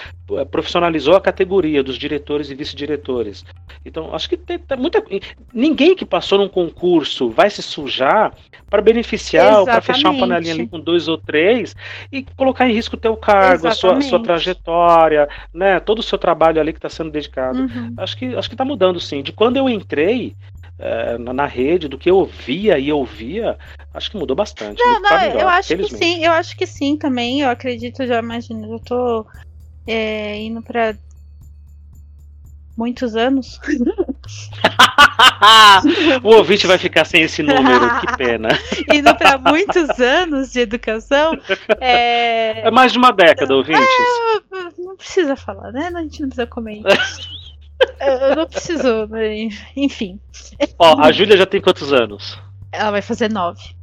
profissionalizou 0.51 1.15
a 1.15 1.21
categoria 1.21 1.83
dos 1.83 1.97
diretores 1.97 2.49
e 2.49 2.55
vice-diretores. 2.55 3.45
Então, 3.85 4.13
acho 4.13 4.27
que 4.29 4.37
tem, 4.37 4.59
tem, 4.59 4.77
muita 4.77 5.03
ninguém 5.53 5.95
que 5.95 6.05
passou 6.05 6.37
num 6.37 6.49
concurso 6.49 7.29
vai 7.29 7.49
se 7.49 7.61
sujar 7.61 8.33
para 8.69 8.81
beneficiar 8.81 9.63
para 9.63 9.81
fechar 9.81 10.09
uma 10.09 10.19
panelinha 10.19 10.53
ali 10.53 10.67
com 10.67 10.79
dois 10.79 11.07
ou 11.07 11.17
três 11.17 11.75
e 12.11 12.23
colocar 12.35 12.67
em 12.67 12.73
risco 12.73 12.95
o 12.95 12.99
teu 12.99 13.15
cargo, 13.15 13.67
a 13.67 13.71
sua, 13.71 14.01
sua 14.01 14.21
trajetória, 14.21 15.29
né, 15.53 15.79
todo 15.79 15.99
o 15.99 16.03
seu 16.03 16.17
trabalho 16.17 16.59
ali 16.59 16.73
que 16.73 16.79
está 16.79 16.89
sendo 16.89 17.11
dedicado. 17.11 17.59
Uhum. 17.59 17.93
Acho 17.97 18.17
que 18.17 18.35
acho 18.35 18.49
que 18.49 18.55
está 18.55 18.65
mudando 18.65 18.99
sim. 18.99 19.21
De 19.21 19.31
quando 19.31 19.57
eu 19.57 19.69
entrei 19.69 20.35
é, 20.79 21.17
na, 21.17 21.33
na, 21.33 21.45
rede, 21.45 21.87
do 21.87 21.97
que 21.97 22.09
eu 22.09 22.17
ouvia 22.17 22.77
e 22.77 22.91
ouvia, 22.91 23.57
acho 23.93 24.11
que 24.11 24.17
mudou 24.17 24.35
bastante. 24.35 24.79
Não, 24.79 25.01
não, 25.01 25.19
melhor, 25.19 25.41
eu 25.41 25.47
acho 25.47 25.75
que 25.75 25.89
sim, 25.89 26.23
eu 26.23 26.31
acho 26.31 26.55
que 26.55 26.67
sim 26.67 26.97
também. 26.97 27.41
Eu 27.41 27.49
acredito, 27.49 28.05
já 28.05 28.19
imagino, 28.19 28.71
eu 28.71 28.79
tô 28.79 29.25
é, 29.87 30.37
indo 30.37 30.61
para 30.61 30.95
muitos 32.77 33.15
anos. 33.15 33.59
o 36.23 36.35
ouvinte 36.35 36.67
vai 36.67 36.77
ficar 36.77 37.05
sem 37.05 37.23
esse 37.23 37.41
número, 37.41 37.99
que 38.01 38.17
pena. 38.17 38.49
Indo 38.93 39.15
para 39.15 39.39
muitos 39.39 39.89
anos 39.99 40.51
de 40.51 40.59
educação. 40.59 41.31
É... 41.81 42.67
é 42.67 42.71
mais 42.71 42.91
de 42.91 42.99
uma 42.99 43.11
década, 43.11 43.55
ouvintes. 43.55 43.81
É, 43.81 44.45
não 44.77 44.95
precisa 44.95 45.35
falar, 45.35 45.71
né? 45.71 45.91
A 45.93 46.01
gente 46.03 46.21
não 46.21 46.29
precisa 46.29 46.45
comentar. 46.45 46.97
Eu 47.99 48.35
não 48.35 48.47
preciso, 48.47 49.07
né? 49.07 49.49
enfim. 49.75 50.19
Ó, 50.77 50.99
a 50.99 51.11
Júlia 51.11 51.37
já 51.37 51.45
tem 51.45 51.61
quantos 51.61 51.91
anos? 51.93 52.37
Ela 52.71 52.91
vai 52.91 53.01
fazer 53.01 53.31
nove. 53.31 53.77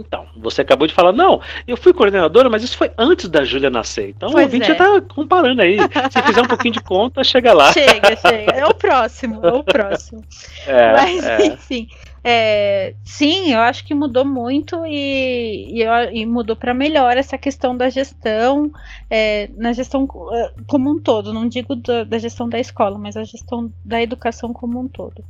Então, 0.00 0.26
você 0.36 0.62
acabou 0.62 0.86
de 0.86 0.94
falar, 0.94 1.12
não, 1.12 1.40
eu 1.66 1.76
fui 1.76 1.92
coordenadora, 1.92 2.48
mas 2.48 2.62
isso 2.62 2.76
foi 2.76 2.90
antes 2.96 3.28
da 3.28 3.44
Júlia 3.44 3.68
nascer. 3.68 4.10
Então 4.10 4.30
pois 4.30 4.44
o 4.44 4.46
ouvinte 4.46 4.64
é. 4.64 4.68
já 4.68 4.74
tá 4.74 5.00
comparando 5.02 5.60
aí. 5.60 5.76
Se 6.10 6.22
fizer 6.22 6.40
um 6.40 6.46
pouquinho 6.46 6.74
de 6.74 6.80
conta, 6.80 7.22
chega 7.22 7.52
lá. 7.52 7.72
Chega, 7.72 8.16
chega. 8.16 8.52
É 8.52 8.66
o 8.66 8.74
próximo, 8.74 9.44
é 9.44 9.52
o 9.52 9.62
próximo. 9.62 10.24
É, 10.66 10.92
mas, 10.92 11.24
é. 11.24 11.46
enfim. 11.46 11.88
É, 12.22 12.96
sim, 13.02 13.52
eu 13.52 13.60
acho 13.60 13.84
que 13.84 13.94
mudou 13.94 14.26
muito 14.26 14.84
e, 14.86 15.82
e, 15.82 15.84
e 16.12 16.26
mudou 16.26 16.54
para 16.54 16.74
melhor 16.74 17.16
essa 17.16 17.38
questão 17.38 17.74
da 17.76 17.88
gestão, 17.88 18.70
é, 19.08 19.48
na 19.56 19.72
gestão 19.72 20.06
é, 20.32 20.54
como 20.66 20.90
um 20.90 21.00
todo, 21.00 21.32
não 21.32 21.48
digo 21.48 21.74
da, 21.76 22.04
da 22.04 22.18
gestão 22.18 22.46
da 22.48 22.60
escola, 22.60 22.98
mas 22.98 23.16
a 23.16 23.24
gestão 23.24 23.72
da 23.84 24.02
educação 24.02 24.52
como 24.52 24.78
um 24.80 24.88
todo. 24.88 25.24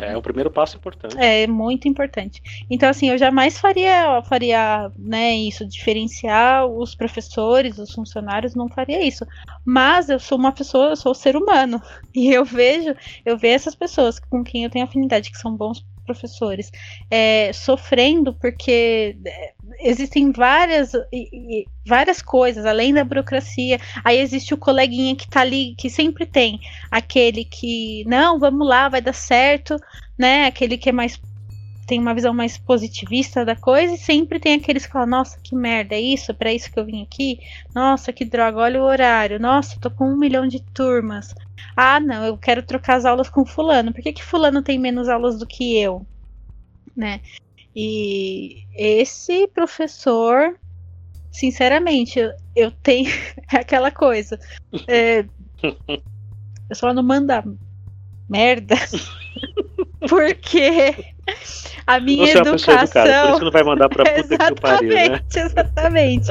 É 0.00 0.16
o 0.16 0.22
primeiro 0.22 0.50
passo 0.50 0.76
importante. 0.76 1.16
É 1.18 1.46
muito 1.46 1.86
importante. 1.86 2.40
Então, 2.70 2.88
assim, 2.88 3.10
eu 3.10 3.18
jamais 3.18 3.58
faria, 3.58 4.22
faria 4.22 4.90
né, 4.96 5.34
isso, 5.34 5.66
diferenciar 5.66 6.66
os 6.66 6.94
professores, 6.94 7.78
os 7.78 7.92
funcionários, 7.92 8.54
não 8.54 8.68
faria 8.68 9.06
isso. 9.06 9.26
Mas 9.64 10.08
eu 10.08 10.18
sou 10.18 10.38
uma 10.38 10.52
pessoa, 10.52 10.90
eu 10.90 10.96
sou 10.96 11.12
um 11.12 11.14
ser 11.14 11.36
humano. 11.36 11.80
E 12.14 12.28
eu 12.30 12.44
vejo, 12.44 12.94
eu 13.24 13.38
vejo 13.38 13.54
essas 13.54 13.74
pessoas 13.74 14.18
com 14.18 14.44
quem 14.44 14.64
eu 14.64 14.70
tenho 14.70 14.84
afinidade, 14.84 15.30
que 15.30 15.38
são 15.38 15.56
bons 15.56 15.82
professores, 16.04 16.70
é, 17.10 17.52
sofrendo 17.52 18.34
porque 18.34 19.16
é, 19.24 19.51
existem 19.82 20.32
várias, 20.32 20.92
várias 21.86 22.22
coisas, 22.22 22.64
além 22.64 22.94
da 22.94 23.04
burocracia. 23.04 23.80
Aí 24.04 24.18
existe 24.18 24.54
o 24.54 24.58
coleguinha 24.58 25.16
que 25.16 25.28
tá 25.28 25.40
ali, 25.40 25.74
que 25.76 25.90
sempre 25.90 26.26
tem 26.26 26.60
aquele 26.90 27.44
que, 27.44 28.04
não, 28.06 28.38
vamos 28.38 28.66
lá, 28.66 28.88
vai 28.88 29.00
dar 29.00 29.12
certo, 29.12 29.76
né? 30.18 30.46
Aquele 30.46 30.78
que 30.78 30.88
é 30.88 30.92
mais 30.92 31.20
tem 31.86 31.98
uma 31.98 32.14
visão 32.14 32.32
mais 32.32 32.56
positivista 32.56 33.44
da 33.44 33.56
coisa 33.56 33.94
e 33.94 33.98
sempre 33.98 34.38
tem 34.38 34.54
aqueles 34.54 34.86
que 34.86 34.92
falam, 34.92 35.08
nossa, 35.08 35.38
que 35.42 35.54
merda, 35.54 35.94
é 35.94 36.00
isso? 36.00 36.30
É 36.30 36.34
para 36.34 36.52
isso 36.52 36.72
que 36.72 36.78
eu 36.78 36.84
vim 36.84 37.02
aqui? 37.02 37.38
Nossa, 37.74 38.12
que 38.12 38.24
droga, 38.24 38.58
olha 38.58 38.80
o 38.80 38.86
horário. 38.86 39.40
Nossa, 39.40 39.78
tô 39.80 39.90
com 39.90 40.04
um 40.04 40.16
milhão 40.16 40.46
de 40.46 40.62
turmas. 40.72 41.34
Ah, 41.76 42.00
não, 42.00 42.24
eu 42.24 42.38
quero 42.38 42.62
trocar 42.62 42.96
as 42.96 43.04
aulas 43.04 43.28
com 43.28 43.44
fulano. 43.44 43.92
Por 43.92 44.00
que, 44.00 44.12
que 44.12 44.24
fulano 44.24 44.62
tem 44.62 44.78
menos 44.78 45.08
aulas 45.08 45.38
do 45.38 45.46
que 45.46 45.76
eu? 45.76 46.06
Né? 46.96 47.20
E 47.74 48.64
esse 48.74 49.46
professor, 49.48 50.56
sinceramente, 51.30 52.18
eu, 52.18 52.32
eu 52.54 52.70
tenho 52.70 53.10
aquela 53.48 53.90
coisa. 53.90 54.38
É, 54.86 55.24
eu 56.68 56.76
só 56.76 56.92
não 56.92 57.02
manda 57.02 57.44
merda. 58.28 58.76
Porque 60.08 61.14
a 61.86 62.00
minha 62.00 62.26
você 62.26 62.38
educação. 62.38 62.74
É 62.74 62.82
educada, 62.82 63.22
por 63.22 63.28
isso 63.28 63.38
que 63.38 63.44
não 63.44 63.52
vai 63.52 63.62
mandar 63.62 63.88
pra 63.88 64.04
puta 64.04 64.20
exatamente, 64.20 64.54
que 64.54 64.60
pariu, 64.60 64.94
né? 64.94 65.20
Exatamente. 65.34 66.28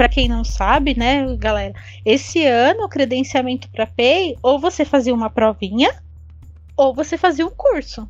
Para 0.00 0.08
quem 0.08 0.30
não 0.30 0.42
sabe, 0.42 0.98
né, 0.98 1.26
galera, 1.36 1.74
esse 2.06 2.42
ano 2.46 2.84
o 2.84 2.88
credenciamento 2.88 3.68
para 3.68 3.86
PEI, 3.86 4.34
ou 4.42 4.58
você 4.58 4.82
fazia 4.82 5.12
uma 5.12 5.28
provinha, 5.28 5.90
ou 6.74 6.94
você 6.94 7.18
fazia 7.18 7.46
um 7.46 7.50
curso. 7.50 8.08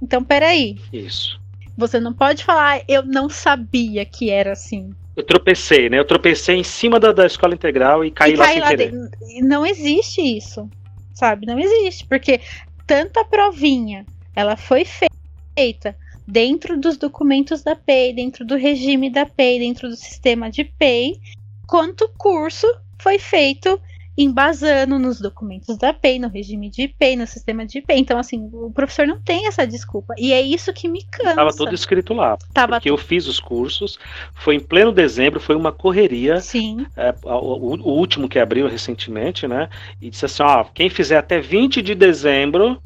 Então, 0.00 0.22
peraí. 0.22 0.78
Isso. 0.92 1.40
Você 1.76 1.98
não 1.98 2.12
pode 2.12 2.44
falar, 2.44 2.82
eu 2.86 3.04
não 3.04 3.28
sabia 3.28 4.04
que 4.04 4.30
era 4.30 4.52
assim. 4.52 4.94
Eu 5.16 5.24
tropecei, 5.24 5.90
né? 5.90 5.98
Eu 5.98 6.04
tropecei 6.04 6.54
em 6.54 6.62
cima 6.62 7.00
da, 7.00 7.10
da 7.10 7.26
escola 7.26 7.54
integral 7.54 8.04
e 8.04 8.12
caí 8.12 8.34
e 8.34 8.36
lá 8.36 8.46
sem 8.46 8.60
lá 8.60 8.68
querer. 8.68 8.92
De... 8.92 9.42
Não 9.42 9.66
existe 9.66 10.20
isso, 10.20 10.70
sabe? 11.12 11.44
Não 11.44 11.58
existe, 11.58 12.06
porque 12.06 12.40
tanta 12.86 13.24
provinha, 13.24 14.06
ela 14.32 14.56
foi 14.56 14.84
feita 14.84 15.96
dentro 16.30 16.78
dos 16.78 16.96
documentos 16.96 17.62
da 17.62 17.74
PEI, 17.74 18.14
dentro 18.14 18.44
do 18.44 18.56
regime 18.56 19.10
da 19.10 19.26
PEI, 19.26 19.58
dentro 19.58 19.88
do 19.88 19.96
sistema 19.96 20.50
de 20.50 20.64
PEI, 20.64 21.20
quanto 21.66 22.08
curso 22.16 22.66
foi 22.98 23.18
feito 23.18 23.80
embasando 24.16 24.98
nos 24.98 25.20
documentos 25.20 25.78
da 25.78 25.92
PEI, 25.92 26.18
no 26.18 26.28
regime 26.28 26.68
de 26.68 26.88
PEI, 26.88 27.16
no 27.16 27.26
sistema 27.26 27.64
de 27.64 27.80
PEI. 27.80 27.98
Então, 27.98 28.18
assim, 28.18 28.50
o 28.52 28.70
professor 28.70 29.06
não 29.06 29.20
tem 29.20 29.46
essa 29.46 29.66
desculpa. 29.66 30.14
E 30.18 30.32
é 30.32 30.40
isso 30.40 30.72
que 30.72 30.88
me 30.88 31.02
cansa. 31.10 31.36
Tava 31.36 31.52
tudo 31.52 31.74
escrito 31.74 32.12
lá. 32.12 32.36
Tava 32.52 32.74
porque 32.74 32.90
eu 32.90 32.98
fiz 32.98 33.26
os 33.26 33.40
cursos, 33.40 33.98
foi 34.34 34.56
em 34.56 34.60
pleno 34.60 34.92
dezembro, 34.92 35.40
foi 35.40 35.56
uma 35.56 35.72
correria. 35.72 36.40
Sim. 36.40 36.86
É, 36.96 37.14
o, 37.24 37.76
o, 37.76 37.98
último 37.98 38.28
que 38.28 38.38
abriu 38.38 38.68
recentemente, 38.68 39.48
né? 39.48 39.68
E 40.00 40.10
disse 40.10 40.26
assim: 40.26 40.42
ó, 40.42 40.64
quem 40.64 40.90
fizer 40.90 41.16
até 41.16 41.40
20 41.40 41.80
de 41.80 41.94
dezembro, 41.94 42.80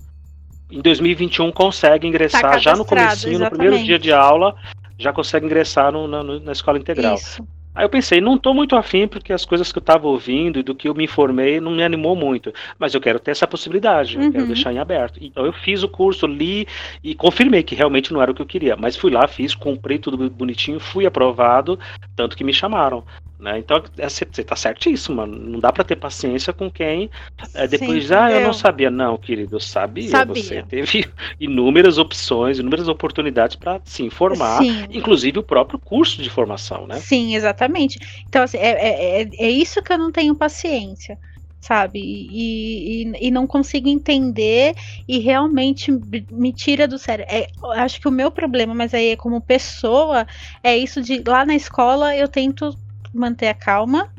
em 0.75 0.81
2021 0.81 1.53
consegue 1.53 2.07
ingressar 2.07 2.43
tá 2.43 2.59
já 2.59 2.75
no 2.75 2.85
começo, 2.85 3.31
no 3.31 3.49
primeiro 3.49 3.79
dia 3.83 3.99
de 3.99 4.13
aula, 4.13 4.57
já 4.99 5.13
consegue 5.13 5.47
ingressar 5.47 5.93
no, 5.93 6.09
na, 6.09 6.23
na 6.23 6.53
escola 6.53 6.79
integral. 6.79 7.15
Isso. 7.15 7.47
Aí 7.75 7.85
eu 7.85 7.89
pensei, 7.89 8.21
não 8.21 8.37
estou 8.37 8.55
muito 8.55 8.77
afim 8.77 9.09
porque 9.09 9.33
as 9.33 9.45
coisas 9.45 9.73
que 9.73 9.79
eu 9.79 9.81
estava 9.81 10.07
ouvindo 10.07 10.61
e 10.61 10.63
do 10.63 10.77
que 10.77 10.89
eu 10.89 10.95
me 10.95 11.05
informei 11.05 11.61
não 11.61 11.73
me 11.73 11.83
animou 11.83 12.15
muito. 12.15 12.55
Mas 12.79 12.95
eu 12.95 13.01
quero 13.01 13.19
ter 13.19 13.33
essa 13.33 13.49
possibilidade, 13.49 14.17
uhum. 14.17 14.25
eu 14.25 14.33
quero 14.33 14.45
uhum. 14.45 14.53
deixar 14.53 14.73
em 14.73 14.79
aberto. 14.79 15.19
Então 15.21 15.45
eu 15.45 15.53
fiz 15.53 15.83
o 15.83 15.89
curso, 15.89 16.27
li 16.27 16.69
e 17.03 17.17
confirmei 17.17 17.65
que 17.65 17.75
realmente 17.75 18.13
não 18.13 18.23
era 18.23 18.31
o 18.31 18.35
que 18.35 18.43
eu 18.43 18.47
queria. 18.47 18.77
Mas 18.77 18.97
fui 18.97 19.11
lá, 19.11 19.27
fiz, 19.27 19.57
comprei 19.57 19.99
tudo 19.99 20.31
bonitinho, 20.31 20.79
fui 20.79 21.05
aprovado, 21.05 21.77
tanto 22.15 22.37
que 22.37 22.45
me 22.45 22.53
chamaram. 22.53 23.03
Né? 23.45 23.59
Então 23.59 23.83
você 23.95 24.25
está 24.25 24.57
certíssimo, 24.57 25.27
não 25.27 25.61
dá 25.61 25.71
para 25.71 25.85
ter 25.85 25.97
paciência 25.97 26.51
com 26.51 26.71
quem 26.71 27.11
é, 27.53 27.69
depois 27.69 28.05
diz, 28.05 28.13
ah, 28.13 28.31
eu 28.31 28.41
não 28.41 28.55
sabia. 28.55 28.91
Não, 28.91 29.19
querido, 29.19 29.57
eu 29.57 29.61
sabia. 29.61 30.09
sabia. 30.09 30.43
Você 30.43 30.63
teve 30.63 31.05
inúmeras 31.39 31.99
opções, 31.99 32.59
inúmeras 32.59 32.89
oportunidades 32.89 33.55
para 33.55 33.83
se 33.85 34.03
informar, 34.03 34.63
Sim. 34.63 34.87
inclusive 34.91 35.39
o 35.39 35.43
próprio 35.43 35.79
curso 35.79 36.23
de 36.23 36.31
formação, 36.31 36.87
né? 36.87 36.97
Sim, 36.97 37.37
exatamente. 37.37 37.99
Então, 38.27 38.43
assim, 38.43 38.57
é, 38.57 38.71
é, 38.71 39.23
é, 39.23 39.29
é 39.39 39.51
isso 39.51 39.83
que 39.83 39.93
eu 39.93 39.99
não 39.99 40.11
tenho 40.11 40.35
paciência 40.35 41.19
sabe? 41.61 41.99
E, 41.99 43.05
e, 43.05 43.29
e, 43.29 43.31
não 43.31 43.47
consigo 43.47 43.89
entender 43.89 44.75
e 45.09 45.19
realmente 45.19 45.91
me 46.31 46.53
tira 46.53 46.87
do 46.87 46.99
sério. 46.99 47.25
É, 47.27 47.49
acho 47.77 47.99
que 47.99 48.07
o 48.07 48.13
meu 48.13 48.31
problema, 48.31 48.75
mas 48.75 48.93
aí 48.93 49.09
é 49.09 49.17
como 49.17 49.41
pessoa, 49.41 50.27
é 50.63 50.77
isso 50.77 51.01
de 51.01 51.23
lá 51.27 51.47
na 51.47 51.55
escola 51.55 52.15
eu 52.15 52.29
tento 52.29 52.77
manter 53.15 53.49
a 53.49 53.55
calma, 53.55 54.11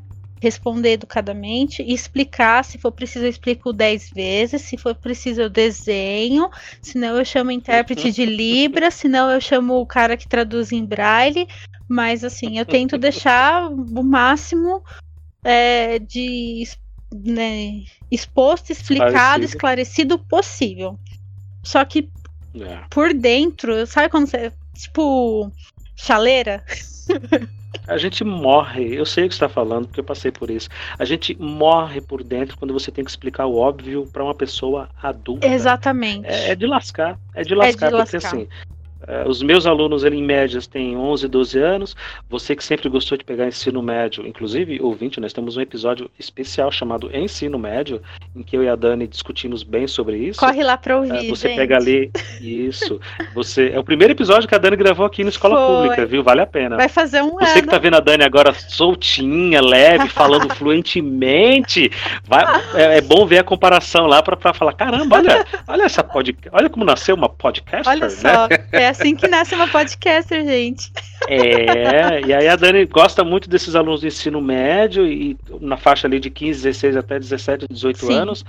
responder 0.42 0.94
educadamente 0.94 1.82
explicar. 1.82 2.64
Se 2.64 2.78
for 2.78 2.92
preciso, 2.92 3.26
eu 3.26 3.30
explico 3.30 3.74
10 3.74 4.12
vezes. 4.12 4.62
Se 4.62 4.78
for 4.78 4.96
preciso, 4.96 5.42
eu 5.42 5.50
desenho. 5.50 6.50
Senão, 6.82 7.18
eu 7.18 7.26
chamo 7.26 7.52
intérprete 7.52 8.12
de 8.12 8.26
Libra. 8.26 8.92
Senão, 8.92 9.32
eu 9.32 9.42
chamo 9.42 9.80
o 9.80 9.86
cara 9.86 10.18
que 10.18 10.28
traduz 10.28 10.72
em 10.72 10.86
braille. 10.86 11.48
Mas, 11.88 12.24
assim, 12.24 12.58
eu 12.58 12.66
tento 12.66 12.98
deixar 12.98 13.70
o 13.70 14.04
máximo 14.04 14.84
é, 15.44 16.00
de 16.00 16.68
né, 17.14 17.84
exposto, 18.12 18.72
explicado, 18.72 19.44
esclarecido. 19.44 19.46
esclarecido 19.46 20.20
possível. 20.20 21.00
Só 21.64 21.84
que 21.86 22.10
é. 22.56 22.82
por 22.90 23.14
dentro, 23.14 23.86
sabe 23.88 24.10
quando 24.10 24.28
você. 24.28 24.52
Tipo, 24.74 25.52
chaleira? 25.96 26.64
A 27.88 27.98
gente 27.98 28.24
morre, 28.24 28.96
eu 28.96 29.06
sei 29.06 29.26
o 29.26 29.28
que 29.28 29.34
está 29.34 29.48
falando, 29.48 29.88
porque 29.88 30.00
eu 30.00 30.04
passei 30.04 30.32
por 30.32 30.50
isso. 30.50 30.70
A 30.98 31.06
gente 31.06 31.36
morre 31.40 32.02
por 32.02 32.24
dentro 32.24 32.58
quando 32.58 32.74
você 32.74 32.92
tem 32.92 33.04
que 33.04 33.12
explicar 33.12 33.46
o 33.46 33.56
óbvio 33.58 34.08
para 34.12 34.24
uma 34.24 34.34
pessoa 34.34 34.90
adulta. 35.02 35.48
Exatamente. 35.48 36.28
É, 36.28 36.52
é, 36.52 36.56
de 36.56 36.66
lascar, 36.66 37.18
é 37.34 37.44
de 37.44 37.54
lascar, 37.54 37.88
é 37.88 37.90
de 37.90 37.98
porque 37.98 38.18
lascar. 38.18 38.36
assim, 38.36 38.48
Uh, 39.02 39.30
os 39.30 39.44
meus 39.44 39.66
alunos, 39.68 40.04
ele, 40.04 40.16
em 40.16 40.24
média, 40.24 40.60
têm 40.62 40.98
11, 40.98 41.28
12 41.28 41.60
anos. 41.60 41.96
Você 42.30 42.56
que 42.56 42.64
sempre 42.64 42.90
gostou 42.90 43.18
de 43.18 43.24
pegar 43.24 43.48
ensino 43.48 43.82
médio, 43.82 44.26
inclusive, 44.26 44.80
ouvinte, 44.82 45.20
nós 45.20 45.34
temos 45.34 45.58
um 45.58 45.62
episódio 45.62 46.10
especial 46.18 46.72
chamado 46.72 47.16
Ensino 47.16 47.60
Médio, 47.60 48.02
em 48.36 48.42
que 48.42 48.58
eu 48.58 48.64
e 48.64 48.70
a 48.70 48.76
Dani 48.76 49.08
discutimos 49.08 49.64
bem 49.64 49.88
sobre 49.88 50.18
isso. 50.18 50.40
Corre 50.40 50.64
lá 50.64 50.76
para 50.78 50.98
ouvir, 50.98 51.12
uh, 51.12 51.36
Você 51.36 51.50
gente. 51.50 51.58
pega 51.58 51.78
ali, 51.78 52.12
isso. 52.42 53.00
Você 53.34 53.70
É 53.70 53.80
o 53.80 53.84
primeiro 53.84 54.14
episódio 54.14 54.48
que 54.48 54.56
a 54.56 54.58
Dani 54.58 54.76
gravou 54.76 55.06
aqui 55.06 55.24
na 55.24 55.30
Escola 55.30 55.56
Foi. 55.56 55.76
Pública, 55.76 56.06
viu? 56.06 56.24
Vale 56.24 56.42
a 56.42 56.48
pena. 56.48 56.76
Vai 56.76 56.90
fazer 56.90 57.22
um 57.22 57.32
Você 57.32 57.44
ano. 57.44 57.54
Você 57.54 57.62
que 57.62 57.68
tá 57.68 57.78
vendo 57.78 57.96
a 57.98 58.00
Dani 58.00 58.24
agora 58.24 58.54
soltinha, 58.54 59.62
leve, 59.62 60.10
falando 60.10 60.54
fluentemente, 60.56 61.92
vai, 62.24 62.44
é, 62.74 62.98
é, 62.98 63.02
bom 63.02 63.26
ver 63.26 63.40
a 63.40 63.44
comparação 63.44 64.08
lá 64.08 64.24
para 64.24 64.54
falar, 64.54 64.74
caramba, 64.74 65.18
olha, 65.18 65.46
olha 65.68 65.84
essa 65.84 66.04
podcast, 66.04 66.50
olha 66.52 66.70
como 66.70 66.86
nasceu 66.86 67.16
uma 67.16 67.30
podcaster, 67.30 67.92
olha 67.92 68.10
só, 68.10 68.48
né? 68.48 68.66
é 68.72 68.85
assim 68.86 69.16
que 69.16 69.28
nasce 69.28 69.56
uma 69.56 69.68
podcaster, 69.68 70.44
gente. 70.44 70.92
É, 71.28 72.22
e 72.26 72.34
aí 72.34 72.48
a 72.48 72.56
Dani 72.56 72.86
gosta 72.86 73.24
muito 73.24 73.50
desses 73.50 73.76
alunos 73.76 74.02
do 74.02 74.08
ensino 74.08 74.42
médio 74.42 75.08
e 75.08 75.38
na 75.60 75.78
faixa 75.78 76.08
ali 76.08 76.20
de 76.20 76.30
15, 76.30 76.64
16 76.64 76.98
até 76.98 77.18
17, 77.20 77.66
18 77.70 78.00
Sim. 78.00 78.14
anos, 78.14 78.46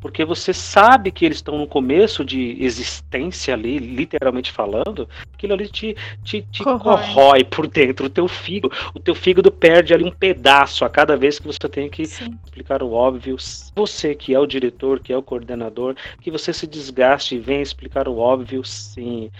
porque 0.00 0.24
você 0.24 0.52
sabe 0.52 1.10
que 1.10 1.24
eles 1.24 1.38
estão 1.38 1.58
no 1.58 1.66
começo 1.66 2.24
de 2.24 2.56
existência 2.60 3.54
ali, 3.54 3.78
literalmente 3.78 4.52
falando, 4.52 5.08
aquilo 5.32 5.54
ali 5.54 5.68
te, 5.68 5.96
te, 6.22 6.42
te 6.50 6.62
corrói. 6.62 6.98
corrói. 6.98 7.44
por 7.44 7.66
dentro, 7.66 8.06
o 8.06 8.10
teu 8.10 8.28
fígado, 8.28 8.74
o 8.94 9.00
teu 9.00 9.14
fígado 9.14 9.50
perde 9.50 9.94
ali 9.94 10.04
um 10.04 10.10
pedaço 10.10 10.84
a 10.84 10.90
cada 10.90 11.16
vez 11.16 11.38
que 11.38 11.46
você 11.46 11.68
tem 11.68 11.88
que 11.88 12.04
Sim. 12.06 12.38
explicar 12.44 12.82
o 12.82 12.92
óbvio. 12.92 13.36
Você 13.74 14.14
que 14.14 14.34
é 14.34 14.38
o 14.38 14.46
diretor, 14.46 15.00
que 15.00 15.12
é 15.12 15.16
o 15.16 15.22
coordenador, 15.22 15.94
que 16.20 16.30
você 16.30 16.52
se 16.52 16.66
desgaste 16.66 17.36
e 17.36 17.38
venha 17.38 17.62
explicar 17.62 18.08
o 18.08 18.18
óbvio, 18.18 18.64
sim. 18.64 19.30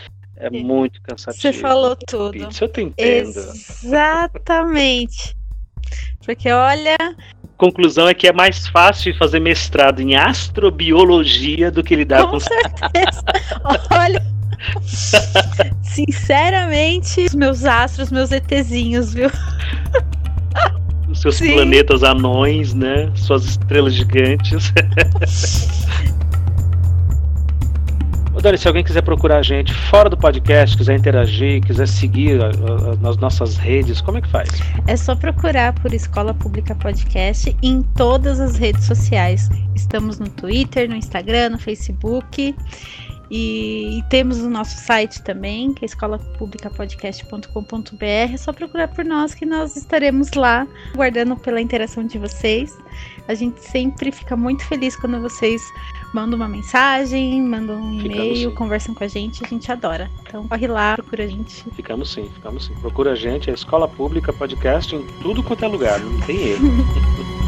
É 0.43 0.51
muito 0.51 1.01
cansativo. 1.03 1.41
Você 1.41 1.53
falou 1.53 1.95
tudo. 1.95 2.49
Isso 2.51 2.65
eu 2.65 2.69
te 2.69 2.83
entendo. 2.83 3.39
Exatamente. 3.39 5.37
Porque 6.25 6.51
olha. 6.51 6.97
Conclusão 7.57 8.09
é 8.09 8.15
que 8.15 8.27
é 8.27 8.33
mais 8.33 8.67
fácil 8.67 9.17
fazer 9.17 9.39
mestrado 9.39 10.01
em 10.01 10.17
astrobiologia 10.17 11.71
do 11.71 11.85
que 11.85 11.95
lidar 11.95 12.25
com. 12.25 12.33
Com 12.33 12.41
certeza. 12.41 13.23
olha. 13.93 14.21
Sinceramente, 15.83 17.21
os 17.27 17.35
meus 17.35 17.65
astros, 17.65 18.11
meus 18.11 18.33
ETzinhos, 18.33 19.15
viu? 19.15 19.31
Os 21.09 21.21
seus 21.21 21.37
Sim. 21.37 21.53
planetas 21.55 22.03
anões, 22.03 22.75
né? 22.75 23.13
Suas 23.15 23.45
estrelas 23.45 23.95
gigantes. 23.95 24.73
Dani, 28.43 28.59
se 28.59 28.67
alguém 28.67 28.83
quiser 28.83 29.03
procurar 29.03 29.39
a 29.39 29.43
gente 29.43 29.73
fora 29.73 30.11
do 30.11 30.17
podcast, 30.17 30.77
quiser 30.77 30.99
interagir, 30.99 31.65
quiser 31.65 31.87
seguir 31.87 32.43
a, 32.43 32.49
a, 32.49 32.97
nas 32.97 33.17
nossas 33.19 33.57
redes, 33.57 34.01
como 34.01 34.19
é 34.19 34.21
que 34.21 34.29
faz? 34.29 34.49
É 34.89 34.97
só 34.97 35.15
procurar 35.15 35.73
por 35.75 35.95
Escola 35.95 36.35
Pública 36.35 36.75
Podcast 36.75 37.57
em 37.63 37.83
todas 37.97 38.41
as 38.41 38.57
redes 38.57 38.85
sociais. 38.85 39.49
Estamos 39.77 40.19
no 40.19 40.29
Twitter, 40.29 40.89
no 40.89 40.97
Instagram, 40.97 41.51
no 41.51 41.59
Facebook. 41.59 42.53
E, 43.31 43.99
e, 43.99 44.03
temos 44.11 44.41
o 44.41 44.51
nosso 44.51 44.77
site 44.77 45.23
também, 45.23 45.73
que 45.73 45.85
é 45.85 45.87
escolapublicapodcast.com.br. 45.87 48.05
É 48.05 48.37
só 48.37 48.53
procurar 48.53 48.89
por 48.89 49.05
nós 49.05 49.35
que 49.35 49.47
nós 49.47 49.77
estaremos 49.77 50.33
lá, 50.33 50.67
guardando 50.97 51.37
pela 51.37 51.61
interação 51.61 52.05
de 52.05 52.19
vocês. 52.19 52.77
A 53.29 53.35
gente 53.35 53.61
sempre 53.61 54.11
fica 54.11 54.37
muito 54.37 54.67
feliz 54.67 54.97
quando 54.97 55.21
vocês 55.21 55.63
mandam 56.12 56.37
uma 56.37 56.48
mensagem, 56.48 57.42
mandam 57.42 57.81
um 57.81 58.01
e-mail, 58.01 58.53
conversam 58.53 58.94
com 58.94 59.05
a 59.05 59.09
gente, 59.09 59.44
a 59.44 59.48
gente 59.48 59.70
adora. 59.72 60.11
Então 60.22 60.46
corre 60.46 60.66
lá, 60.66 60.94
procura 60.94 61.25
a 61.25 61.27
gente. 61.27 61.64
Ficamos 61.70 62.11
sim, 62.12 62.29
ficamos 62.35 62.66
sim. 62.66 62.75
Procura 62.75 63.12
a 63.12 63.16
gente, 63.16 63.51
é 63.51 63.55
Escola 63.55 63.88
Pública 63.88 64.33
Podcast 64.33 64.94
em 64.94 65.07
tudo 65.22 65.42
quanto 65.42 65.64
é 65.64 65.68
lugar, 65.68 66.01
não 66.01 66.20
tem 66.20 66.51
erro. 66.51 66.68